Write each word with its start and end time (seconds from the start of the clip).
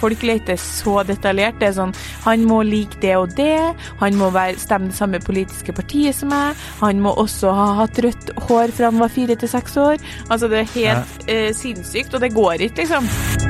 folk 0.00 0.22
leter 0.26 0.60
så 0.60 1.00
detaljert. 1.06 1.58
Det 1.60 1.70
er 1.70 1.76
sånn 1.78 1.94
Han 2.26 2.46
må 2.48 2.62
like 2.66 3.00
det 3.02 3.16
og 3.16 3.34
det. 3.38 3.74
Han 4.02 4.20
må 4.20 4.30
være, 4.34 4.58
stemme 4.60 4.92
det 4.92 4.98
samme 4.98 5.22
politiske 5.22 5.74
partiet 5.76 6.16
som 6.16 6.32
meg. 6.34 6.56
Han 6.82 7.02
må 7.04 7.14
også 7.16 7.54
ha 7.56 7.72
hatt 7.82 8.00
rødt 8.04 8.32
hår 8.48 8.74
fra 8.76 8.92
han 8.92 9.02
var 9.02 9.12
fire 9.12 9.36
til 9.38 9.50
seks 9.50 9.76
år. 9.80 10.00
Altså, 10.30 10.48
det 10.52 10.62
er 10.62 10.72
helt 10.76 11.28
eh, 11.30 11.50
sinnssykt, 11.56 12.14
og 12.14 12.24
det 12.24 12.34
går 12.36 12.68
ikke, 12.68 12.84
liksom. 12.84 13.45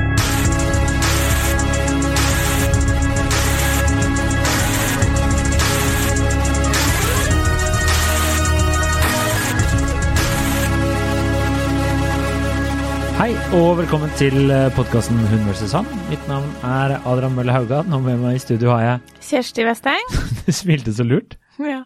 Hei 13.27 13.33
og 13.57 13.73
velkommen 13.75 14.07
til 14.15 14.37
podkasten 14.71 15.17
Hun 15.27 15.41
vs. 15.49 15.73
han. 15.75 15.87
Mitt 16.07 16.21
navn 16.29 16.45
er 16.63 16.93
Adrian 16.95 17.33
Mølle 17.35 17.51
Haugan, 17.51 17.89
og 17.91 18.05
med 18.05 18.21
meg 18.21 18.37
i 18.37 18.39
studio 18.39 18.69
har 18.71 18.83
jeg 18.85 19.01
Kjersti 19.27 19.65
Westeng. 19.67 20.13
Du 20.45 20.53
smilte 20.55 20.93
så 20.95 21.03
lurt. 21.03 21.35
Ja. 21.59 21.81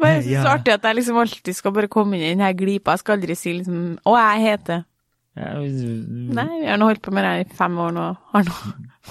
Bare 0.00 0.22
så, 0.22 0.30
Ja. 0.32 0.46
så 0.46 0.54
artig 0.54 0.72
at 0.72 0.88
jeg 0.88 0.96
liksom 0.96 1.18
alltid 1.20 1.58
skal 1.58 1.74
bare 1.76 1.90
komme 1.92 2.16
inn 2.16 2.24
i 2.24 2.30
den 2.32 2.40
her 2.46 2.56
glipa. 2.56 2.94
Jeg 2.96 3.04
skal 3.04 3.18
aldri 3.18 3.36
si 3.36 3.52
liksom 3.58 3.82
Å, 4.08 4.16
jeg 4.22 4.40
heter 4.46 4.86
Ja, 5.36 5.52
Nei, 5.60 6.48
vi 6.62 6.72
har 6.72 6.80
nå 6.80 6.88
holdt 6.88 7.04
på 7.04 7.12
med 7.12 7.28
det 7.28 7.34
her 7.34 7.44
i 7.44 7.60
fem 7.60 7.76
år 7.76 7.92
nå. 7.92 8.08
Har 8.32 8.48
nå 8.48 8.56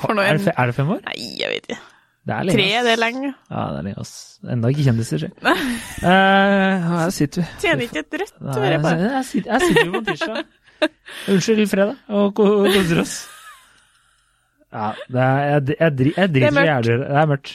får 0.02 0.18
nå 0.18 0.26
er, 0.26 0.42
det 0.42 0.58
er 0.58 0.74
det 0.74 0.78
fem 0.82 0.90
år? 0.98 1.06
Nei, 1.06 1.18
jeg 1.38 1.54
vet 1.54 1.70
ikke. 1.70 1.82
Det 2.26 2.34
er 2.34 2.50
lenge. 2.50 2.58
Tre, 2.58 2.84
det 2.90 2.94
er 2.98 3.02
lenge. 3.06 3.34
Ja, 3.54 3.70
det 3.70 3.78
er 3.78 3.90
lenge, 3.92 4.02
ass. 4.02 4.18
Enda 4.58 4.74
ikke 4.74 4.90
kjendiser, 4.90 5.28
si. 5.28 5.34
uh, 5.46 6.90
her 6.98 7.14
sitter 7.14 7.46
vi. 7.46 7.50
Tjener 7.62 7.86
ikke 7.86 8.02
et 8.08 8.22
rødt 8.26 8.40
øre 8.58 8.72
jeg, 8.74 8.86
bare. 8.90 9.12
jeg, 9.20 9.26
sitter, 9.30 9.52
jeg 9.54 9.70
sitter 9.70 9.86
jo 9.86 10.00
på 10.00 10.06
tirsdag. 10.10 10.46
Unnskyld, 11.32 11.66
fredag, 11.72 11.96
og 12.10 12.34
ko- 12.38 12.64
koser 12.68 13.02
oss. 13.02 13.16
Ja, 14.76 14.90
det 15.08 15.22
er, 15.22 15.44
jeg, 15.48 15.68
jeg, 15.80 16.14
jeg 16.18 16.32
driter 16.36 16.66
jævlig 16.68 16.96
i 16.96 16.98
det. 17.00 17.06
Det 17.08 17.20
er 17.22 17.30
mørkt. 17.32 17.52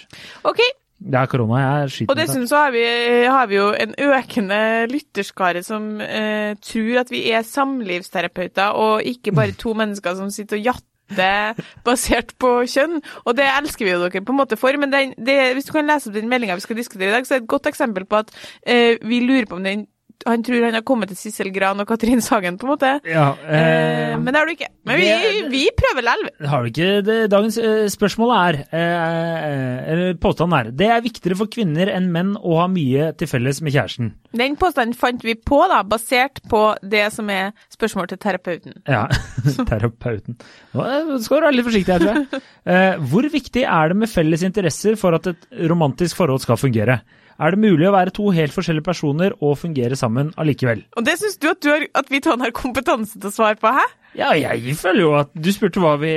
Ok, 0.49 0.61
Det 1.01 1.17
er 1.21 1.27
korona, 1.33 1.59
jeg 1.61 1.83
er 1.83 1.91
skiten. 1.93 2.11
og 2.13 2.17
dessuten 2.21 2.49
så 2.49 2.57
har 2.65 2.71
vi, 2.75 2.83
har 3.27 3.47
vi 3.51 3.57
jo 3.59 3.67
en 3.73 3.95
økende 4.07 4.61
lytterskare 4.93 5.63
som 5.65 5.91
eh, 6.05 6.55
tror 6.65 7.01
at 7.03 7.11
vi 7.13 7.23
er 7.33 7.43
samlivsterapeuter, 7.49 8.73
og 8.77 9.03
ikke 9.09 9.33
bare 9.37 9.53
to 9.57 9.75
mennesker 9.77 10.17
som 10.17 10.31
sitter 10.33 10.61
og 10.61 10.65
jatter 10.71 11.61
basert 11.85 12.35
på 12.41 12.53
kjønn. 12.71 13.01
Og 13.27 13.37
det 13.37 13.49
elsker 13.51 13.85
vi 13.89 13.93
jo 13.97 14.03
dere 14.07 14.23
på 14.25 14.33
en 14.33 14.41
måte 14.41 14.57
for, 14.61 14.77
men 14.81 14.93
det, 14.93 15.01
det, 15.19 15.39
hvis 15.57 15.67
du 15.69 15.73
kan 15.77 15.89
lese 15.89 16.09
opp 16.09 16.17
den 16.21 16.29
meldinga 16.31 16.57
vi 16.61 16.65
skal 16.69 16.79
diskutere 16.79 17.09
i 17.11 17.17
dag, 17.19 17.27
så 17.27 17.35
er 17.37 17.41
det 17.43 17.49
et 17.49 17.53
godt 17.57 17.67
eksempel 17.73 18.07
på 18.09 18.21
at 18.23 18.31
eh, 18.63 18.97
vi 19.03 19.21
lurer 19.27 19.49
på 19.51 19.59
om 19.61 19.65
den 19.67 19.89
han 20.27 20.43
tror 20.45 20.65
han 20.67 20.75
har 20.77 20.83
kommet 20.87 21.09
til 21.13 21.17
Sissel 21.17 21.49
Gran 21.55 21.81
og 21.81 21.87
Katrin 21.89 22.21
Sagen, 22.21 22.59
på 22.61 22.67
en 22.69 22.73
måte. 22.75 22.91
Ja, 23.09 23.31
Eh, 23.41 24.13
eh, 24.13 24.17
men 24.19 24.33
det 24.35 24.37
har 24.41 24.47
du 24.47 24.53
ikke. 24.53 24.69
Men 24.85 24.97
vi, 25.01 25.07
det- 25.09 25.51
vi 25.53 25.63
prøver 25.77 26.05
likevel. 26.07 26.49
Har 26.51 26.63
du 26.63 26.69
ikke 26.71 26.89
det, 27.07 27.19
Dagens 27.33 27.57
eh, 27.59 27.87
spørsmål 27.93 28.33
er, 28.37 28.59
eh, 28.73 29.93
eller 29.93 30.15
påstand 30.21 30.53
er, 30.57 30.71
det 30.77 30.89
er 30.91 31.01
viktigere 31.05 31.37
for 31.41 31.47
kvinner 31.53 31.89
enn 31.95 32.11
menn 32.13 32.35
å 32.37 32.59
ha 32.61 32.67
mye 32.71 33.11
til 33.19 33.31
felles 33.31 33.61
med 33.65 33.73
kjæresten. 33.75 34.13
Den 34.37 34.57
påstanden 34.61 34.95
fant 34.95 35.25
vi 35.27 35.35
på, 35.35 35.59
da, 35.71 35.81
basert 35.83 36.43
på 36.51 36.63
det 36.83 37.07
som 37.15 37.31
er 37.35 37.53
spørsmål 37.73 38.11
til 38.13 38.19
terapeuten. 38.23 38.77
Ja, 38.89 39.07
terapeuten. 39.71 40.37
Nå 40.75 41.19
skal 41.25 41.41
du 41.41 41.47
være 41.49 41.57
litt 41.57 41.67
forsiktig 41.69 41.97
her, 41.97 42.05
tror 42.05 42.21
jeg. 42.21 42.43
Eh, 42.71 42.99
hvor 43.09 43.25
viktig 43.33 43.63
er 43.65 43.89
det 43.91 43.97
med 43.97 44.11
felles 44.13 44.43
interesser 44.47 44.95
for 45.01 45.17
at 45.17 45.25
et 45.33 45.47
romantisk 45.71 46.19
forhold 46.19 46.43
skal 46.45 46.59
fungere? 46.61 46.99
Er 47.41 47.55
det 47.55 47.63
mulig 47.63 47.87
å 47.89 47.95
være 47.95 48.13
to 48.13 48.29
helt 48.37 48.53
forskjellige 48.53 48.85
personer 48.85 49.33
og 49.41 49.57
fungere 49.63 49.97
sammen 49.97 50.35
allikevel? 50.41 50.83
Og 51.01 51.07
det 51.07 51.17
syns 51.21 51.39
du 51.41 51.49
at, 51.49 51.61
du 51.65 51.71
har, 51.73 51.87
at 51.97 52.11
vi 52.13 52.21
to 52.21 52.35
har 52.37 52.53
kompetanse 52.57 53.17
til 53.17 53.31
å 53.31 53.33
svare 53.33 53.57
på, 53.61 53.73
hæ? 53.73 53.87
Ja, 54.19 54.33
jeg 54.37 54.75
føler 54.77 55.05
jo 55.05 55.13
at 55.21 55.31
du 55.33 55.49
spurte 55.55 55.81
hva 55.81 55.95
vi 56.03 56.13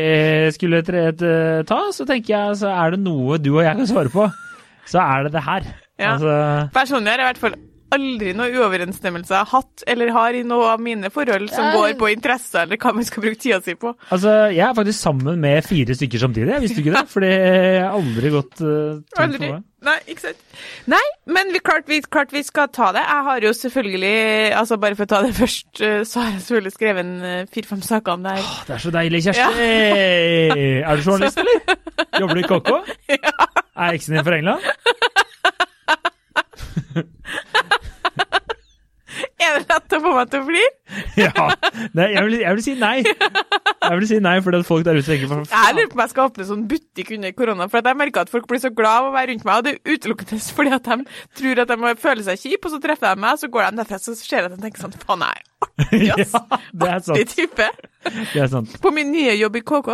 skulle 0.56 0.82
ta, 0.84 1.80
så 1.96 2.08
tenker 2.10 2.34
jeg 2.34 2.58
så 2.64 2.74
er 2.74 2.96
det 2.96 3.04
noe 3.06 3.38
du 3.40 3.54
og 3.54 3.64
jeg 3.64 3.78
kan 3.80 3.90
svare 3.90 4.12
på, 4.12 4.28
så 4.90 5.04
er 5.06 5.28
det 5.28 5.36
det 5.38 5.46
her. 5.46 5.70
Ja. 6.02 6.16
Altså, 6.16 6.34
Personlig 6.74 7.14
har 7.14 7.22
jeg 7.22 7.28
i 7.28 7.32
hvert 7.32 7.44
fall 7.46 7.60
aldri 7.94 8.33
noe 8.38 8.52
har 9.33 9.49
hatt 9.54 9.83
eller 9.87 10.14
har 10.15 10.37
i 10.37 10.43
noe 10.48 10.71
av 10.73 10.81
mine 10.83 11.09
forhold 11.14 11.49
som 11.54 11.65
Ja. 11.65 11.73
går 11.77 11.98
på 11.99 12.11
interesser 12.14 12.64
eller 12.65 12.77
hva 12.77 12.93
man 12.93 13.05
skal 13.08 13.23
bruke 13.23 13.39
tida 13.39 13.61
si 13.61 13.76
på. 13.76 13.93
altså, 14.09 14.49
jeg 14.54 14.65
er 14.67 14.73
faktisk 14.73 14.99
sammen 14.99 15.39
med 15.39 15.64
fire 15.64 15.95
stykker 15.95 16.20
samtidig, 16.20 16.49
jeg 16.53 16.61
visste 16.61 16.82
ikke 16.83 16.95
det? 16.98 17.05
Fordi 17.09 17.30
jeg 17.30 17.82
har 17.83 17.93
aldri 17.98 18.30
gått 18.33 18.61
uh, 18.61 18.99
tom 19.15 19.32
for 19.32 19.37
det. 19.45 19.64
Nei, 19.83 19.98
ikke 20.08 20.21
sant. 20.23 20.37
Nei, 20.87 21.02
men 21.27 21.49
vi, 21.52 21.59
klart, 21.59 21.89
vi, 21.92 21.98
klart 22.08 22.32
vi 22.32 22.39
skal 22.48 22.70
ta 22.71 22.93
det. 22.95 23.02
Jeg 23.03 23.23
har 23.27 23.43
jo 23.43 23.52
selvfølgelig, 23.58 24.14
altså 24.55 24.77
bare 24.80 24.95
for 24.95 25.03
å 25.03 25.11
ta 25.11 25.20
det 25.26 25.33
først, 25.36 25.82
eh, 25.83 26.03
så 26.08 26.21
har 26.21 26.30
jeg 26.32 26.39
selvfølgelig 26.45 26.71
skrevet 26.77 27.03
en 27.03 27.11
eh, 27.27 27.42
fire-fem 27.52 27.82
saker 27.83 28.15
om 28.15 28.23
det 28.23 28.37
her. 28.37 28.45
Åh, 28.48 28.61
Det 28.70 28.76
er 28.77 28.83
så 28.86 28.93
deilig, 28.95 29.23
Kjersti! 29.27 29.67
Er 30.87 30.95
du 30.95 31.03
journalist, 31.03 31.37
eller? 31.43 31.58
Jobber 32.20 32.39
du 32.39 32.42
i 32.42 32.48
KK? 32.48 32.71
Er 33.83 33.98
eksen 33.98 34.15
din 34.15 34.23
fra 34.23 34.39
England? 34.39 34.61
Er 39.73 39.82
det 39.89 40.00
meg 40.04 40.30
til 40.32 40.39
å 40.42 40.45
fly. 40.48 40.64
Ja. 41.23 41.32
Nei, 41.98 42.08
jeg, 42.14 42.23
vil, 42.28 42.34
jeg 42.44 42.56
vil 42.58 42.64
si 42.66 42.73
nei. 42.78 42.95
Jeg 43.04 43.98
vil 44.00 44.06
si 44.10 44.17
nei, 44.23 44.34
fordi 44.45 44.60
at 44.61 44.67
folk 44.67 44.84
der 44.86 44.98
ute 45.00 45.08
tenker 45.08 45.30
for 45.32 45.44
Jeg 45.50 45.76
lurer 45.78 45.89
på 45.92 45.98
om 45.98 46.02
jeg 46.04 46.11
skal 46.11 46.30
åpne 46.30 46.45
sånn 46.48 46.64
butikk 46.70 47.11
under 47.17 47.34
korona, 47.38 47.67
for 47.72 47.82
at 47.82 47.89
jeg 47.89 48.00
merker 48.00 48.26
at 48.26 48.32
folk 48.33 48.45
blir 48.50 48.62
så 48.64 48.72
glad 48.76 49.00
av 49.04 49.08
å 49.10 49.14
være 49.16 49.32
rundt 49.33 49.48
meg, 49.48 49.56
og 49.62 49.66
det 49.67 49.73
er 49.76 49.95
utelukkende 49.95 50.39
fordi 50.58 50.73
at 50.78 50.89
de 50.89 50.98
tror 51.39 51.64
at 51.64 51.72
de 51.73 51.78
må 51.83 51.94
føle 52.04 52.26
seg 52.28 52.42
kjipe, 52.44 52.70
og 52.70 52.76
så 52.76 52.82
treffer 52.83 53.10
de 53.16 53.23
meg, 53.26 53.39
så 53.42 53.50
går 53.54 53.66
de 53.70 53.82
derfra, 53.82 54.00
så 54.04 54.16
ser 54.20 54.38
jeg 54.39 54.50
at 54.52 54.56
de 54.58 54.62
tenker 54.67 54.83
sånn, 54.86 54.95
faen, 55.04 55.26
jeg 55.26 55.42
er 55.42 55.66
artig, 55.70 56.12
ass. 56.17 56.36
Ja, 56.38 56.62
det 56.83 56.92
Artig 56.94 57.26
type. 57.33 57.70
Det 58.33 58.44
er 58.45 58.52
sant. 58.54 58.78
På 58.83 58.94
min 58.95 59.12
nye 59.16 59.33
jobb 59.39 59.58
i 59.62 59.64
KK, 59.66 59.94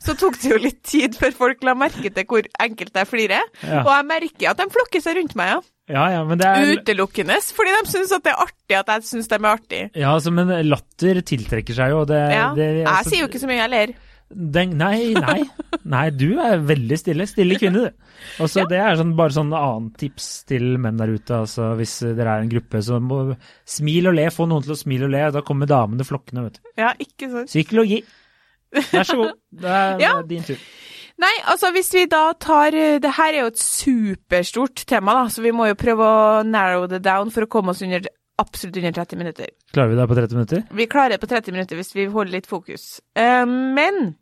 så 0.00 0.14
tok 0.16 0.38
det 0.40 0.54
jo 0.54 0.60
litt 0.62 0.80
tid 0.88 1.18
før 1.20 1.34
folk 1.36 1.66
la 1.66 1.74
merke 1.76 2.08
til 2.08 2.24
hvor 2.30 2.46
enkelt 2.64 2.96
jeg 3.02 3.10
flirer, 3.10 3.50
Ja. 3.66 3.82
og 3.84 3.92
jeg 3.92 4.08
merker 4.14 4.52
at 4.54 4.62
de 4.62 4.70
flokker 4.72 5.04
seg 5.04 5.18
rundt 5.20 5.36
meg, 5.38 5.58
ja. 5.58 5.60
Ja, 5.90 6.04
ja, 6.14 6.20
men 6.24 6.38
det 6.40 6.46
er 6.46 6.74
Utelukkende, 6.78 7.36
fordi 7.56 7.72
de 7.76 7.90
synes 7.90 8.12
at 8.16 8.22
det 8.26 8.32
er 8.34 8.44
artig 8.44 8.76
at 8.78 8.92
jeg 8.94 9.08
synes 9.08 9.28
de 9.32 9.34
er 9.40 9.48
artig. 9.50 9.80
Ja, 9.98 10.12
altså, 10.14 10.30
men 10.34 10.52
latter 10.68 11.20
tiltrekker 11.26 11.74
seg 11.76 11.90
jo, 11.94 12.04
det, 12.08 12.20
Ja, 12.36 12.52
det 12.54 12.68
jeg 12.82 12.86
altså, 12.86 13.10
sier 13.10 13.24
jo 13.24 13.28
ikke 13.30 13.42
så 13.42 13.50
mye, 13.50 13.58
jeg 13.64 13.72
ler. 13.74 13.92
den, 14.30 14.76
Nei, 14.78 15.12
nei. 15.18 15.40
Nei, 15.90 16.04
du 16.14 16.28
er 16.38 16.60
veldig 16.62 16.98
stille. 17.00 17.24
Stille 17.26 17.56
kvinne, 17.58 17.80
du. 17.88 18.10
Også, 18.44 18.60
ja. 18.62 18.66
Det 18.70 18.78
er 18.78 18.98
sånn, 19.00 19.14
bare 19.18 19.34
sånn 19.34 19.50
annet 19.56 19.96
tips 19.98 20.28
til 20.46 20.76
menn 20.78 21.00
der 21.00 21.10
ute. 21.16 21.40
altså 21.42 21.72
Hvis 21.80 21.96
dere 22.14 22.36
er 22.36 22.44
en 22.44 22.52
gruppe, 22.52 22.78
så 22.84 23.00
må 23.02 23.22
smil 23.66 24.06
og 24.12 24.14
le. 24.14 24.28
Få 24.30 24.46
noen 24.46 24.62
til 24.62 24.76
å 24.76 24.78
smile 24.78 25.08
og 25.08 25.14
le. 25.16 25.24
Da 25.34 25.42
kommer 25.42 25.66
damene 25.70 26.06
flokkende, 26.06 26.44
vet 26.46 26.60
du. 26.60 26.70
Ja, 26.78 26.92
ikke 27.02 27.30
sant. 27.32 27.50
Psykologi. 27.50 28.02
Vær 28.92 29.08
så 29.08 29.16
god. 29.18 29.32
Det 29.50 29.66
er, 29.66 29.98
Ja. 30.04 30.12
det 30.20 30.22
er 30.22 30.28
din 30.36 30.46
tur. 30.46 30.62
Nei, 31.20 31.32
altså 31.52 31.70
hvis 31.74 31.90
vi 31.92 32.06
da 32.08 32.30
tar 32.40 32.76
eh, 32.76 32.96
Det 33.02 33.12
her 33.18 33.34
er 33.34 33.42
jo 33.42 33.50
et 33.50 33.60
superstort 33.60 34.84
tema, 34.88 35.16
da, 35.18 35.26
så 35.32 35.44
vi 35.44 35.52
må 35.52 35.68
jo 35.68 35.78
prøve 35.78 36.06
å 36.06 36.40
narrow 36.46 36.86
det 36.90 37.02
down 37.04 37.32
for 37.34 37.44
å 37.44 37.50
komme 37.50 37.74
oss 37.74 37.82
under 37.84 38.08
absolutt 38.40 38.78
under 38.80 38.94
30 38.96 39.20
minutter. 39.20 39.50
Klarer 39.74 39.92
vi 39.92 39.98
det 39.98 40.06
på 40.08 40.16
30 40.16 40.38
minutter? 40.38 40.62
Vi 40.78 40.86
klarer 40.88 41.14
det 41.14 41.20
på 41.20 41.28
30 41.28 41.56
minutter 41.56 41.76
hvis 41.76 41.92
vi 41.92 42.06
holder 42.08 42.38
litt 42.38 42.48
fokus. 42.48 42.86
Uh, 43.18 43.44
men 43.44 44.14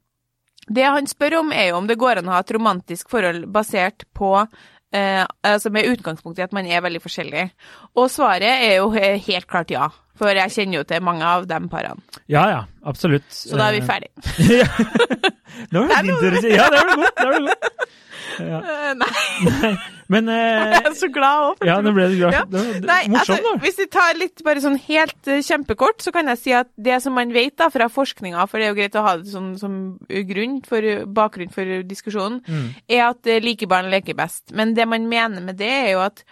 det 0.67 0.89
han 0.89 1.07
spør 1.07 1.39
om, 1.45 1.53
er 1.55 1.71
jo 1.71 1.79
om 1.79 1.87
det 1.87 2.01
går 2.01 2.19
an 2.19 2.33
å 2.33 2.35
ha 2.35 2.43
et 2.43 2.51
romantisk 2.57 3.13
forhold 3.13 3.47
basert 3.55 4.03
på 4.19 4.33
uh, 4.43 5.23
altså 5.47 5.71
med 5.71 5.87
utgangspunkt 5.93 6.43
i 6.43 6.47
at 6.49 6.57
man 6.57 6.67
er 6.67 6.83
veldig 6.83 7.05
forskjellig. 7.05 7.47
Og 7.95 8.11
svaret 8.11 8.51
er 8.51 8.81
jo 8.81 8.91
helt 8.91 9.47
klart 9.47 9.71
ja. 9.71 9.87
For 10.19 10.35
jeg 10.35 10.51
kjenner 10.55 10.81
jo 10.81 10.87
til 10.89 11.03
mange 11.07 11.25
av 11.25 11.47
de 11.51 11.61
parene. 11.71 12.03
Ja 12.29 12.47
ja, 12.51 12.63
absolutt. 12.85 13.29
Så 13.31 13.57
da 13.59 13.69
er 13.71 13.79
vi 13.79 13.85
ferdige. 13.87 14.13
ferdig. 14.27 15.33
Nå 15.75 15.85
er 15.89 16.03
det 16.07 16.43
si 16.45 16.53
ja, 16.55 16.69
det 16.71 16.83
var 16.83 16.97
godt. 17.05 17.23
Det 17.23 17.31
var 17.33 17.47
godt. 17.53 17.73
Ja. 17.75 17.85
Eh, 18.39 18.93
nei, 18.95 19.71
Men 20.13 20.29
eh, 20.31 20.71
jeg 20.75 20.83
er 20.87 20.95
så 20.95 21.09
glad 21.11 21.47
òg. 21.49 21.63
Ja, 21.67 21.79
nå 21.83 21.91
ble 21.97 22.05
du 22.13 22.15
glad. 22.21 22.35
Ja. 22.37 22.43
Det 22.47 22.61
det- 22.77 22.85
Nei, 22.87 22.99
Morsomt, 23.11 23.41
altså, 23.41 23.55
hvis 23.65 23.79
vi 23.81 23.87
tar 23.91 24.19
litt 24.21 24.43
bare 24.47 24.63
sånn 24.63 24.77
helt 24.85 25.31
uh, 25.33 25.41
kjempekort, 25.43 26.05
så 26.05 26.13
kan 26.15 26.29
jeg 26.31 26.39
si 26.45 26.53
at 26.55 26.71
det 26.79 27.01
som 27.03 27.17
man 27.19 27.33
vet 27.35 27.57
da 27.59 27.67
fra 27.75 27.89
forskninga, 27.91 28.45
for 28.47 28.61
det 28.63 28.69
er 28.69 28.71
jo 28.71 28.79
greit 28.79 28.99
å 29.01 29.03
ha 29.09 29.17
det 29.19 29.33
sånn, 29.33 29.49
som 29.59 29.75
grunn 30.31 30.61
for, 30.69 30.87
bakgrunn 31.19 31.51
for 31.57 31.73
diskusjonen, 31.89 32.39
Mm. 32.47 32.69
er 32.95 33.03
at 33.09 33.27
uh, 33.33 33.41
like 33.43 33.67
barn 33.69 33.91
leker 33.91 34.15
best. 34.19 34.53
Men 34.55 34.77
det 34.79 34.87
man 34.87 35.09
mener 35.11 35.43
med 35.43 35.59
det, 35.59 35.73
er 35.89 35.91
jo 35.97 36.05
at 36.07 36.23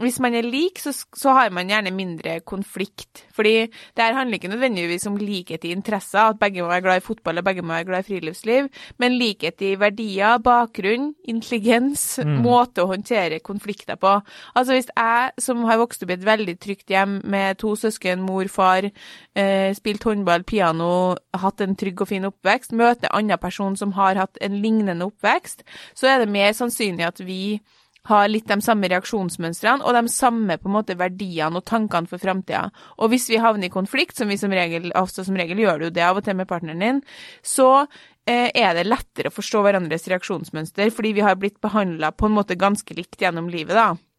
hvis 0.00 0.16
man 0.24 0.32
er 0.32 0.46
lik, 0.48 0.78
så, 0.80 0.92
så 0.92 1.34
har 1.36 1.50
man 1.52 1.68
gjerne 1.68 1.90
mindre 1.92 2.38
konflikt. 2.48 3.26
Fordi 3.36 3.66
det 3.68 4.00
her 4.00 4.14
handler 4.16 4.38
ikke 4.38 4.48
nødvendigvis 4.48 5.04
om 5.06 5.18
likhet 5.20 5.66
i 5.68 5.72
interesser, 5.74 6.30
at 6.32 6.38
begge 6.40 6.62
må 6.62 6.70
være 6.70 6.84
glad 6.86 7.02
i 7.02 7.04
fotball 7.04 7.38
og 7.38 7.44
begge 7.44 7.62
må 7.62 7.74
være 7.74 7.84
glad 7.90 8.04
i 8.04 8.06
friluftsliv, 8.06 8.70
men 8.98 9.18
likhet 9.20 9.60
i 9.60 9.74
verdier, 9.80 10.38
bakgrunn, 10.40 11.10
intelligens, 11.28 12.06
måte 12.24 12.86
å 12.86 12.88
håndtere 12.88 13.42
konflikter 13.44 14.00
på. 14.00 14.14
Altså 14.56 14.78
hvis 14.78 14.88
jeg, 14.96 15.44
som 15.44 15.60
har 15.68 15.82
vokst 15.82 16.06
opp 16.06 16.14
i 16.14 16.16
et 16.16 16.24
veldig 16.24 16.56
trygt 16.62 16.88
hjem 16.94 17.18
med 17.28 17.60
to 17.60 17.74
søsken, 17.76 18.24
mor, 18.24 18.48
far, 18.48 18.88
eh, 19.36 19.74
spilt 19.76 20.08
håndball, 20.08 20.48
piano, 20.48 21.18
hatt 21.36 21.60
en 21.60 21.76
trygg 21.76 22.00
og 22.00 22.08
fin 22.08 22.30
oppvekst, 22.32 22.72
møter 22.72 23.10
en 23.10 23.20
annen 23.20 23.44
person 23.44 23.76
som 23.76 23.92
har 24.00 24.16
hatt 24.16 24.40
en 24.40 24.56
lignende 24.64 25.12
oppvekst, 25.12 25.66
så 25.92 26.08
er 26.08 26.24
det 26.24 26.32
mer 26.32 26.56
sannsynlig 26.56 27.10
at 27.12 27.20
vi 27.20 27.60
har 28.10 28.28
litt 28.30 28.48
de 28.50 28.58
samme 28.64 28.88
reaksjonsmønstrene 28.90 29.86
og 29.86 29.94
de 29.94 30.10
samme 30.10 30.56
på 30.58 30.70
en 30.70 30.76
måte 30.76 30.96
verdiene 30.98 31.60
og 31.60 31.66
tankene 31.68 32.10
for 32.10 32.22
framtida. 32.22 32.64
Og 32.98 33.12
hvis 33.12 33.28
vi 33.30 33.40
havner 33.42 33.68
i 33.68 33.74
konflikt, 33.74 34.16
som 34.18 34.30
vi 34.32 34.38
som 34.40 34.54
regel, 34.54 34.90
altså 34.98 35.24
som 35.26 35.38
regel 35.38 35.62
gjør 35.62 35.84
du 35.84 35.90
det 35.90 36.06
av 36.06 36.18
og 36.18 36.26
til 36.26 36.38
med 36.38 36.50
partneren 36.50 36.82
din, 36.82 37.02
så 37.46 37.70
eh, 38.26 38.50
er 38.50 38.74
det 38.78 38.88
lettere 38.88 39.30
å 39.30 39.36
forstå 39.36 39.62
hverandres 39.66 40.08
reaksjonsmønster, 40.10 40.90
fordi 40.94 41.14
vi 41.18 41.26
har 41.26 41.38
blitt 41.38 41.60
behandla 41.62 42.12
på 42.16 42.28
en 42.28 42.36
måte 42.40 42.58
ganske 42.58 42.98
likt 42.98 43.22
gjennom 43.22 43.50
livet, 43.52 43.78
da. 43.78 44.11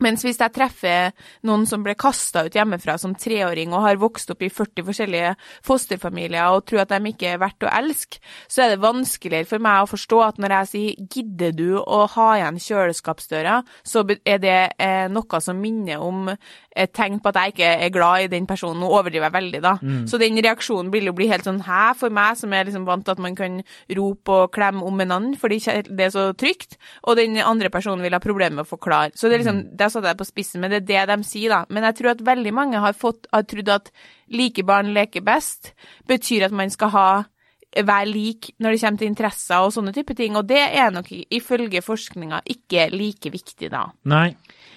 Mens 0.00 0.24
hvis 0.24 0.40
jeg 0.40 0.54
treffer 0.54 1.12
noen 1.46 1.66
som 1.68 1.82
ble 1.84 1.92
kasta 1.98 2.46
ut 2.46 2.54
hjemmefra 2.56 2.96
som 2.98 3.12
treåring 3.18 3.74
og 3.76 3.84
har 3.84 4.00
vokst 4.00 4.32
opp 4.32 4.40
i 4.42 4.48
40 4.50 4.86
forskjellige 4.88 5.34
fosterfamilier 5.66 6.56
og 6.56 6.64
tror 6.66 6.82
at 6.82 6.94
de 6.94 7.12
ikke 7.12 7.34
er 7.34 7.42
verdt 7.42 7.66
å 7.66 7.70
elske, 7.70 8.22
så 8.48 8.64
er 8.64 8.72
det 8.72 8.82
vanskeligere 8.82 9.48
for 9.50 9.62
meg 9.62 9.82
å 9.82 9.90
forstå 9.90 10.22
at 10.24 10.40
når 10.42 10.56
jeg 10.56 10.70
sier 10.72 11.04
'gidder 11.04 11.52
du 11.52 11.68
å 11.78 12.06
ha 12.16 12.28
igjen 12.38 12.62
kjøleskapsdøra', 12.66 13.62
så 13.84 14.02
er 14.24 14.38
det 14.42 14.58
eh, 14.78 15.06
noe 15.12 15.40
som 15.44 15.60
minner 15.60 16.00
om 16.00 16.32
et 16.76 16.92
tegn 16.94 17.20
på 17.22 17.32
at 17.32 17.40
jeg 17.40 17.54
ikke 17.54 17.70
er 17.86 17.92
glad 17.94 18.26
i 18.26 18.30
den 18.32 18.46
personen. 18.48 18.80
Nå 18.80 18.88
overdriver 18.88 19.28
jeg 19.28 19.36
veldig, 19.36 19.62
da. 19.64 19.74
Mm. 19.82 20.06
Så 20.10 20.20
den 20.20 20.38
reaksjonen 20.40 20.92
vil 20.92 21.10
jo 21.10 21.16
bli 21.16 21.28
helt 21.30 21.46
sånn 21.48 21.62
hæ 21.66 21.82
for 21.98 22.14
meg, 22.14 22.38
som 22.40 22.52
er 22.52 22.68
liksom 22.68 22.86
vant 22.88 23.04
til 23.06 23.16
at 23.16 23.22
man 23.22 23.36
kan 23.38 23.60
rope 23.98 24.38
og 24.44 24.52
klemme 24.54 24.84
om 24.88 25.04
en 25.04 25.16
annen 25.18 25.36
fordi 25.42 25.58
det 25.88 26.06
er 26.06 26.12
så 26.14 26.30
trygt, 26.38 26.78
og 27.02 27.16
den 27.18 27.36
andre 27.40 27.70
personen 27.72 28.04
vil 28.04 28.14
ha 28.14 28.20
problemer 28.22 28.60
med 28.60 28.66
å 28.66 28.72
forklare. 28.72 29.12
Så 29.14 29.28
det 29.28 29.38
er 29.38 29.44
liksom 29.44 29.60
mm 29.62 29.70
der 29.82 29.90
satte 29.90 30.10
jeg 30.10 30.18
på 30.20 30.26
spissen, 30.26 30.60
men 30.62 30.72
det 30.72 30.82
er 30.82 31.06
det 31.06 31.16
de 31.16 31.26
sier, 31.26 31.52
da. 31.52 31.62
Men 31.72 31.86
jeg 31.88 31.98
tror 31.98 32.12
at 32.12 32.24
veldig 32.26 32.52
mange 32.54 32.80
har, 32.82 32.96
fått, 32.96 33.26
har 33.32 33.44
trodd 33.48 33.70
at 33.72 33.90
like 34.32 34.64
barn 34.66 34.92
leker 34.96 35.24
best 35.24 35.72
betyr 36.08 36.46
at 36.48 36.56
man 36.56 36.70
skal 36.72 36.92
ha 36.94 37.08
være 37.80 38.08
lik 38.10 38.50
når 38.60 38.74
det 38.74 38.80
kommer 38.82 39.00
til 39.00 39.10
interesser 39.10 39.64
og 39.64 39.72
sånne 39.74 39.94
type 39.96 40.16
ting, 40.18 40.36
og 40.36 40.46
det 40.50 40.60
er 40.60 40.92
nok 40.92 41.08
ifølge 41.12 41.82
forskninga 41.84 42.42
ikke 42.52 42.90
like 42.92 43.32
viktig 43.32 43.70
da. 43.72 43.86
Nei. 44.12 44.30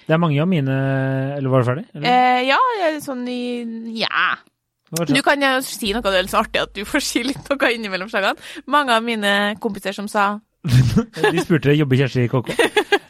Det 0.06 0.14
er 0.14 0.20
mange 0.22 0.38
av 0.38 0.46
mine 0.46 0.74
Eller 1.34 1.50
var 1.50 1.64
du 1.64 1.66
ferdig? 1.66 1.86
Eh, 1.98 2.44
ja, 2.46 2.58
sånn 3.02 3.24
i 3.28 3.40
Ja. 3.98 4.36
Du 5.10 5.18
kan 5.26 5.42
jo 5.42 5.48
si 5.66 5.90
noe 5.90 6.04
det 6.04 6.12
er 6.14 6.22
litt 6.22 6.30
så 6.30 6.44
artig 6.44 6.62
at 6.62 6.74
du 6.76 6.84
får 6.86 7.02
si 7.02 7.24
litt 7.26 7.48
noe 7.50 7.70
innimellom 7.74 8.08
slagene. 8.08 8.38
Mange 8.70 8.94
av 8.94 9.02
mine 9.02 9.56
kompiser 9.58 9.96
som 9.96 10.06
sa 10.08 10.36
De 10.66 11.42
spurte 11.42 11.74
jobber 11.74 11.98
Kjersti 11.98 12.26
i 12.26 12.30
KK. 12.30 12.54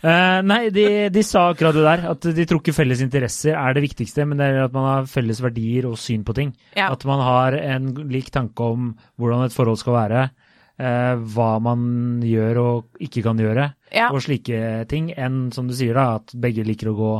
Uh, 0.02 0.40
nei, 0.46 0.68
de, 0.74 0.86
de, 1.12 1.22
sa 1.24 1.46
akkurat 1.50 1.76
det 1.76 1.84
der. 1.86 2.04
At 2.12 2.26
de 2.36 2.46
tror 2.48 2.62
ikke 2.62 2.76
felles 2.76 3.02
interesser 3.04 3.56
er 3.56 3.76
det 3.76 3.84
viktigste, 3.86 4.26
men 4.28 4.40
det 4.40 4.50
er 4.50 4.66
at 4.66 4.74
man 4.76 4.88
har 4.90 5.10
felles 5.10 5.40
verdier 5.44 5.88
og 5.88 5.98
syn 6.00 6.26
på 6.26 6.36
ting. 6.36 6.52
Ja. 6.76 6.90
At 6.92 7.06
man 7.08 7.22
har 7.24 7.56
en 7.58 7.92
lik 8.12 8.30
tanke 8.34 8.70
om 8.76 8.92
hvordan 9.16 9.46
et 9.46 9.56
forhold 9.56 9.80
skal 9.82 9.98
være. 9.98 10.28
Uh, 10.76 11.16
hva 11.32 11.54
man 11.64 12.20
gjør 12.20 12.58
og 12.60 12.98
ikke 13.00 13.22
kan 13.24 13.38
gjøre, 13.40 13.70
ja. 13.96 14.10
og 14.10 14.20
slike 14.20 14.84
ting, 14.90 15.08
enn 15.16 15.46
som 15.56 15.70
du 15.70 15.72
sier, 15.76 15.96
da, 15.96 16.18
at 16.20 16.34
begge 16.36 16.66
liker 16.68 16.92
å 16.92 16.98
gå 16.98 17.12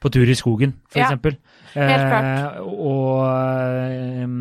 på 0.00 0.12
tur 0.14 0.30
i 0.30 0.36
skogen, 0.38 0.76
f.eks. 0.86 1.16
Ja. 1.74 1.88
Helt 1.90 2.06
klart. 2.06 2.60
Uh, 2.62 2.70
og 2.86 4.22
um, 4.22 4.38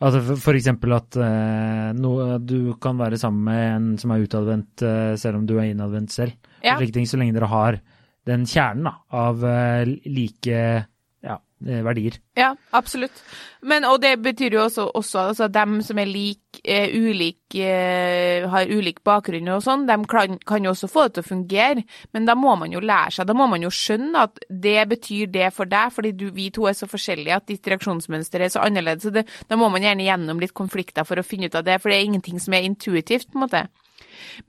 Altså 0.00 0.36
for 0.40 0.56
eksempel 0.56 0.94
at 0.96 1.16
uh, 1.20 1.90
no, 1.92 2.14
du 2.40 2.72
kan 2.80 2.96
være 2.96 3.18
sammen 3.20 3.42
med 3.50 3.64
en 3.66 3.88
som 4.00 4.14
er 4.14 4.22
utadvendt 4.24 4.84
uh, 4.86 5.12
selv 5.20 5.42
om 5.42 5.44
du 5.48 5.58
er 5.58 5.68
innadvendt 5.68 6.14
selv. 6.14 6.32
Ja. 6.64 6.76
Slike 6.78 6.96
ting, 6.96 7.08
så 7.08 7.20
lenge 7.20 7.36
dere 7.36 7.50
har 7.50 7.80
den 8.28 8.46
kjernen 8.48 8.88
da, 8.90 8.96
av 9.16 9.44
uh, 9.44 9.92
like 10.04 10.64
ja, 11.20 11.36
verdier. 11.60 12.16
Ja, 12.38 12.54
absolutt. 12.76 13.22
Men, 13.60 13.84
og 13.84 13.98
det 14.00 14.14
betyr 14.24 14.54
jo 14.56 14.62
også, 14.64 14.86
også 14.96 15.18
altså, 15.28 15.48
dem 15.52 15.80
som 15.84 15.98
er 16.00 16.08
lik, 16.08 16.60
eh, 16.64 16.94
ulik, 16.96 17.54
eh, 17.54 18.46
har 18.48 18.72
ulik 18.72 19.02
bakgrunn 19.04 19.50
og 19.52 19.60
sånn, 19.64 19.84
de 19.88 19.98
kan, 20.08 20.38
kan, 20.48 20.64
jo 20.64 20.72
også 20.72 20.88
få 20.88 21.06
det 21.06 21.18
til 21.18 21.24
å 21.24 21.28
fungere. 21.28 21.84
Men 22.16 22.28
da 22.28 22.36
må 22.38 22.54
man 22.60 22.72
jo 22.72 22.80
lære 22.80 23.18
seg, 23.18 23.28
da 23.28 23.36
må 23.36 23.50
man 23.52 23.66
jo 23.66 23.72
skjønne 23.74 24.24
at 24.30 24.40
det 24.48 24.78
betyr 24.94 25.28
det 25.34 25.52
for 25.56 25.68
deg, 25.68 25.92
fordi 25.92 26.14
du, 26.16 26.30
vi 26.36 26.48
to 26.54 26.64
er 26.70 26.78
så 26.78 26.88
forskjellige 26.88 27.36
at 27.36 27.48
ditt 27.52 27.68
reaksjonsmønster 27.74 28.40
er 28.40 28.54
så 28.54 28.64
annerledes. 28.64 29.04
Så 29.04 29.14
det, 29.14 29.26
da 29.50 29.60
må 29.60 29.68
man 29.72 29.84
gjerne 29.84 30.08
gjennom 30.08 30.40
litt 30.40 30.56
konflikter 30.56 31.04
for 31.08 31.20
å 31.20 31.26
finne 31.26 31.52
ut 31.52 31.60
av 31.60 31.68
det, 31.68 31.76
for 31.82 31.92
det 31.92 32.00
er 32.00 32.08
ingenting 32.08 32.40
som 32.40 32.56
er 32.56 32.64
intuitivt, 32.68 33.28
på 33.28 33.36
en 33.36 33.44
måte. 33.44 33.66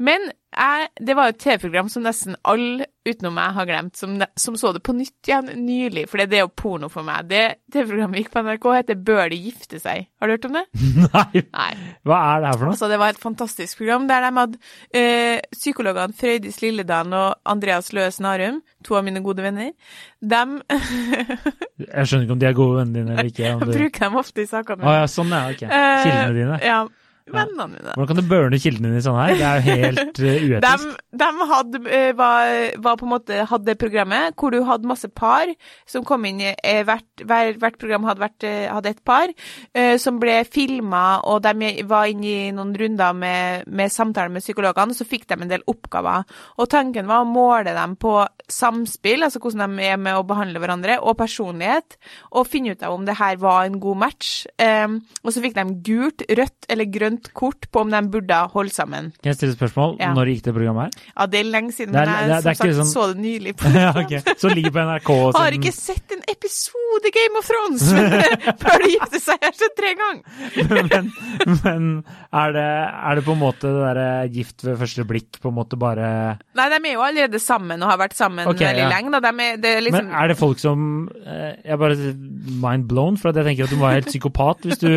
Men 0.01 0.31
jeg, 0.51 0.87
det 0.99 1.15
var 1.15 1.31
et 1.31 1.39
TV-program 1.39 1.87
som 1.91 2.03
nesten 2.03 2.35
alle 2.47 2.89
utenom 3.07 3.33
meg 3.33 3.53
har 3.55 3.67
glemt, 3.69 3.95
som, 3.97 4.17
som, 4.37 4.57
så 4.59 4.73
det 4.75 4.81
på 4.85 4.93
nytt 4.93 5.29
igjen 5.29 5.47
nylig, 5.63 6.03
for 6.11 6.21
det 6.21 6.37
er 6.37 6.43
jo 6.43 6.51
porno 6.53 6.89
for 6.91 7.07
meg. 7.07 7.29
Det 7.31 7.43
TV-programmet 7.73 8.21
gikk 8.21 8.33
på 8.33 8.43
NRK, 8.45 8.67
heter 8.75 8.99
Bør 9.07 9.31
de 9.31 9.39
gifte 9.47 9.79
seg? 9.81 10.09
Har 10.19 10.29
du 10.29 10.35
hørt 10.35 10.47
om 10.49 10.57
det? 10.59 10.65
Nei. 11.07 11.43
Nei. 11.47 11.71
Hva 12.07 12.19
er 12.33 12.43
det 12.43 12.51
her 12.51 12.59
for 12.59 12.67
noe? 12.67 12.75
Altså, 12.75 12.91
det 12.91 13.01
var 13.01 13.15
et 13.15 13.23
fantastisk 13.23 13.81
program 13.81 14.07
der 14.11 14.27
de 14.27 14.31
hadde 14.41 14.61
øh, 15.01 15.39
psykologene 15.55 16.19
Frøydis 16.19 16.61
Lilledalen 16.61 17.17
og 17.17 17.53
Andreas 17.55 17.91
Løe 17.95 18.11
Snarum, 18.13 18.61
to 18.85 18.99
av 18.99 19.07
mine 19.07 19.23
gode 19.23 19.47
venner. 19.47 19.71
De 20.21 20.43
Jeg 21.81 22.07
skjønner 22.07 22.27
ikke 22.27 22.35
om 22.35 22.41
de 22.43 22.51
er 22.51 22.57
gode 22.57 22.81
vennene 22.81 22.99
dine 22.99 23.15
eller 23.15 23.31
ikke. 23.31 23.47
Jeg 23.49 23.71
bruker 23.71 24.09
dem 24.09 24.19
ofte 24.19 24.43
i 24.43 24.49
sakene 24.51 24.83
mine. 24.83 24.91
Ah, 24.91 25.05
ja, 25.05 25.11
sånn 25.11 25.31
er 25.31 25.47
det, 25.47 25.55
ok. 25.55 25.69
Kildene 25.71 26.35
dine. 26.37 26.59
Uh, 26.59 26.67
ja 26.67 26.81
vennene 27.29 27.67
mine. 27.69 27.93
Hvordan 27.95 28.09
kan 28.11 28.19
du 28.19 28.29
burne 28.29 28.59
kildene 28.61 28.91
dine 28.91 29.03
sånn 29.05 29.19
her? 29.19 29.33
Det 29.37 29.47
er 29.47 29.59
jo 29.59 29.75
helt 29.81 30.21
uh, 30.21 30.29
uetisk. 30.51 30.85
De, 31.11 31.19
de 31.21 31.47
hadde, 31.51 31.81
uh, 31.85 32.11
var, 32.17 32.53
var, 32.85 32.99
på 32.99 33.07
en 33.07 33.13
måte, 33.13 33.39
hadde 33.51 33.77
programmet 33.81 34.37
hvor 34.39 34.53
du 34.53 34.61
hadde 34.67 34.89
masse 34.89 35.09
par 35.15 35.51
som 35.89 36.05
kom 36.07 36.25
inn 36.29 36.41
i 36.43 36.51
uh, 36.51 36.81
hvert, 36.87 37.07
hver, 37.23 37.53
hvert, 37.61 37.79
program 37.81 38.07
hadde, 38.09 38.21
vært, 38.21 38.45
hadde 38.71 38.91
et 38.91 38.99
par 39.07 39.31
som 40.01 40.17
ble 40.21 40.33
filma, 40.45 41.21
og 41.29 41.41
de 41.45 41.69
var 41.87 42.09
inne 42.11 42.27
i 42.27 42.51
noen 42.53 42.73
runder 42.77 43.15
med, 43.17 43.69
med 43.71 43.91
samtaler 43.93 44.31
med 44.33 44.43
psykologene, 44.43 44.93
og 44.93 44.97
så 44.97 45.07
fikk 45.07 45.25
de 45.29 45.37
en 45.39 45.51
del 45.51 45.63
oppgaver. 45.71 46.27
Og 46.61 46.69
tanken 46.71 47.07
var 47.09 47.23
å 47.23 47.29
måle 47.29 47.73
dem 47.75 47.95
på 48.01 48.13
samspill, 48.51 49.25
altså 49.25 49.41
hvordan 49.41 49.77
de 49.77 49.87
er 49.87 49.99
med 50.01 50.17
å 50.19 50.25
behandle 50.27 50.61
hverandre, 50.61 50.99
og 51.01 51.17
personlighet, 51.21 51.97
og 52.35 52.49
finne 52.49 52.75
ut 52.75 52.85
av 52.85 52.95
om 52.95 53.07
det 53.07 53.17
her 53.19 53.39
var 53.41 53.65
en 53.65 53.79
god 53.81 54.01
match. 54.03 54.31
Um, 54.61 54.99
og 55.23 55.33
så 55.33 55.43
fikk 55.43 55.57
de 55.57 55.65
gult, 55.87 56.25
rødt 56.29 56.69
eller 56.71 56.91
grønt 56.91 57.10
grønt 57.11 57.31
kort 57.33 57.67
på 57.71 57.83
om 57.83 57.91
de 57.91 58.01
burde 58.11 58.37
holde 58.53 58.71
sammen. 58.71 59.11
Kan 59.21 59.31
jeg 59.31 59.35
stille 59.37 59.53
et 59.53 59.57
spørsmål? 59.59 59.97
Ja. 59.99 60.13
Når 60.15 60.31
gikk 60.31 60.43
det 60.45 60.53
programmet 60.55 60.83
her? 60.83 61.03
Ja, 61.15 61.25
Det 61.25 61.39
er 61.39 61.43
lenge 61.43 61.71
siden, 61.71 61.93
men 61.93 62.07
jeg 62.07 62.29
det, 62.29 62.35
det, 62.35 62.41
som 62.41 62.55
sagt 62.55 62.75
sånn... 62.75 62.91
så 62.91 63.07
det 63.11 63.21
nylig. 63.21 63.55
på 63.57 63.71
ja, 63.75 63.91
okay. 63.95 64.21
Så 64.37 64.51
ligger 64.51 64.71
på 64.71 64.85
NRK 64.87 65.09
og 65.09 65.27
sånn... 65.31 65.41
Har 65.41 65.57
ikke 65.57 65.73
sett 65.75 66.15
en 66.15 66.23
episode 66.31 67.13
Game 67.15 67.39
of 67.39 67.49
Thrones 67.51 67.87
før 68.63 68.85
de 68.85 68.91
gifter 68.95 69.23
seg! 69.23 69.41
Jeg 69.41 69.49
har 69.49 69.59
sett 69.59 69.77
tre 69.77 69.93
ganger! 69.99 70.23
men, 70.91 71.11
men 71.63 71.89
er, 72.31 72.55
det, 72.55 72.67
er, 72.67 73.19
det, 73.19 73.25
på 73.27 73.35
en 73.35 73.41
måte 73.41 73.67
det 73.67 73.85
derre 73.85 74.09
gift 74.31 74.65
ved 74.65 74.79
første 74.81 75.07
blikk 75.07 75.41
på 75.41 75.51
en 75.51 75.57
måte 75.57 75.79
bare 75.79 76.07
Nei, 76.57 76.67
de 76.71 76.79
er 76.79 76.95
jo 76.95 77.03
allerede 77.05 77.41
sammen 77.41 77.81
og 77.81 77.91
har 77.91 77.99
vært 78.01 78.15
sammen 78.17 78.47
okay, 78.49 78.71
veldig 78.71 78.85
ja. 78.85 78.89
lenge. 78.91 79.21
De 79.21 79.31
er, 79.31 79.61
er 79.71 79.85
liksom... 79.85 80.09
Men 80.11 80.17
er 80.21 80.31
det 80.31 80.37
folk 80.39 80.61
som 80.61 80.81
eh, 81.25 81.53
Jeg 81.63 81.75
er 81.75 81.81
bare 81.81 82.13
mind 82.61 82.87
blown, 82.91 83.17
for 83.19 83.31
jeg 83.31 83.47
tenker 83.47 83.67
at 83.67 83.73
du 83.73 83.79
må 83.79 83.87
være 83.87 84.01
helt 84.01 84.11
psykopat 84.11 84.67
hvis 84.67 84.81
du 84.81 84.91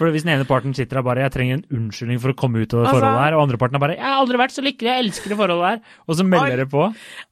for 0.00 0.08
hvis 0.14 0.24
den 0.24 0.32
ene 0.32 0.46
parten 0.48 0.72
sitter 0.72 0.96
der 0.96 1.04
bare 1.04 1.20
'jeg 1.20 1.32
trenger 1.32 1.54
en 1.58 1.64
unnskyldning 1.76 2.20
for 2.22 2.32
å 2.32 2.36
komme 2.40 2.62
ut 2.62 2.72
av 2.72 2.80
det 2.80 2.88
altså, 2.88 3.00
forholdet 3.00 3.20
her', 3.20 3.34
og 3.36 3.42
andre 3.44 3.58
parten 3.60 3.76
er 3.76 3.82
bare 3.84 3.96
'jeg 3.96 4.08
har 4.08 4.20
aldri 4.22 4.38
vært 4.40 4.54
så 4.56 4.62
lykkelig, 4.64 4.88
jeg 4.88 5.04
elsker 5.04 5.28
det 5.28 5.36
forholdet 5.36 5.68
her', 5.68 5.80
og 6.08 6.16
så 6.16 6.24
melder 6.24 6.56
dere 6.56 6.66
på. 6.66 6.84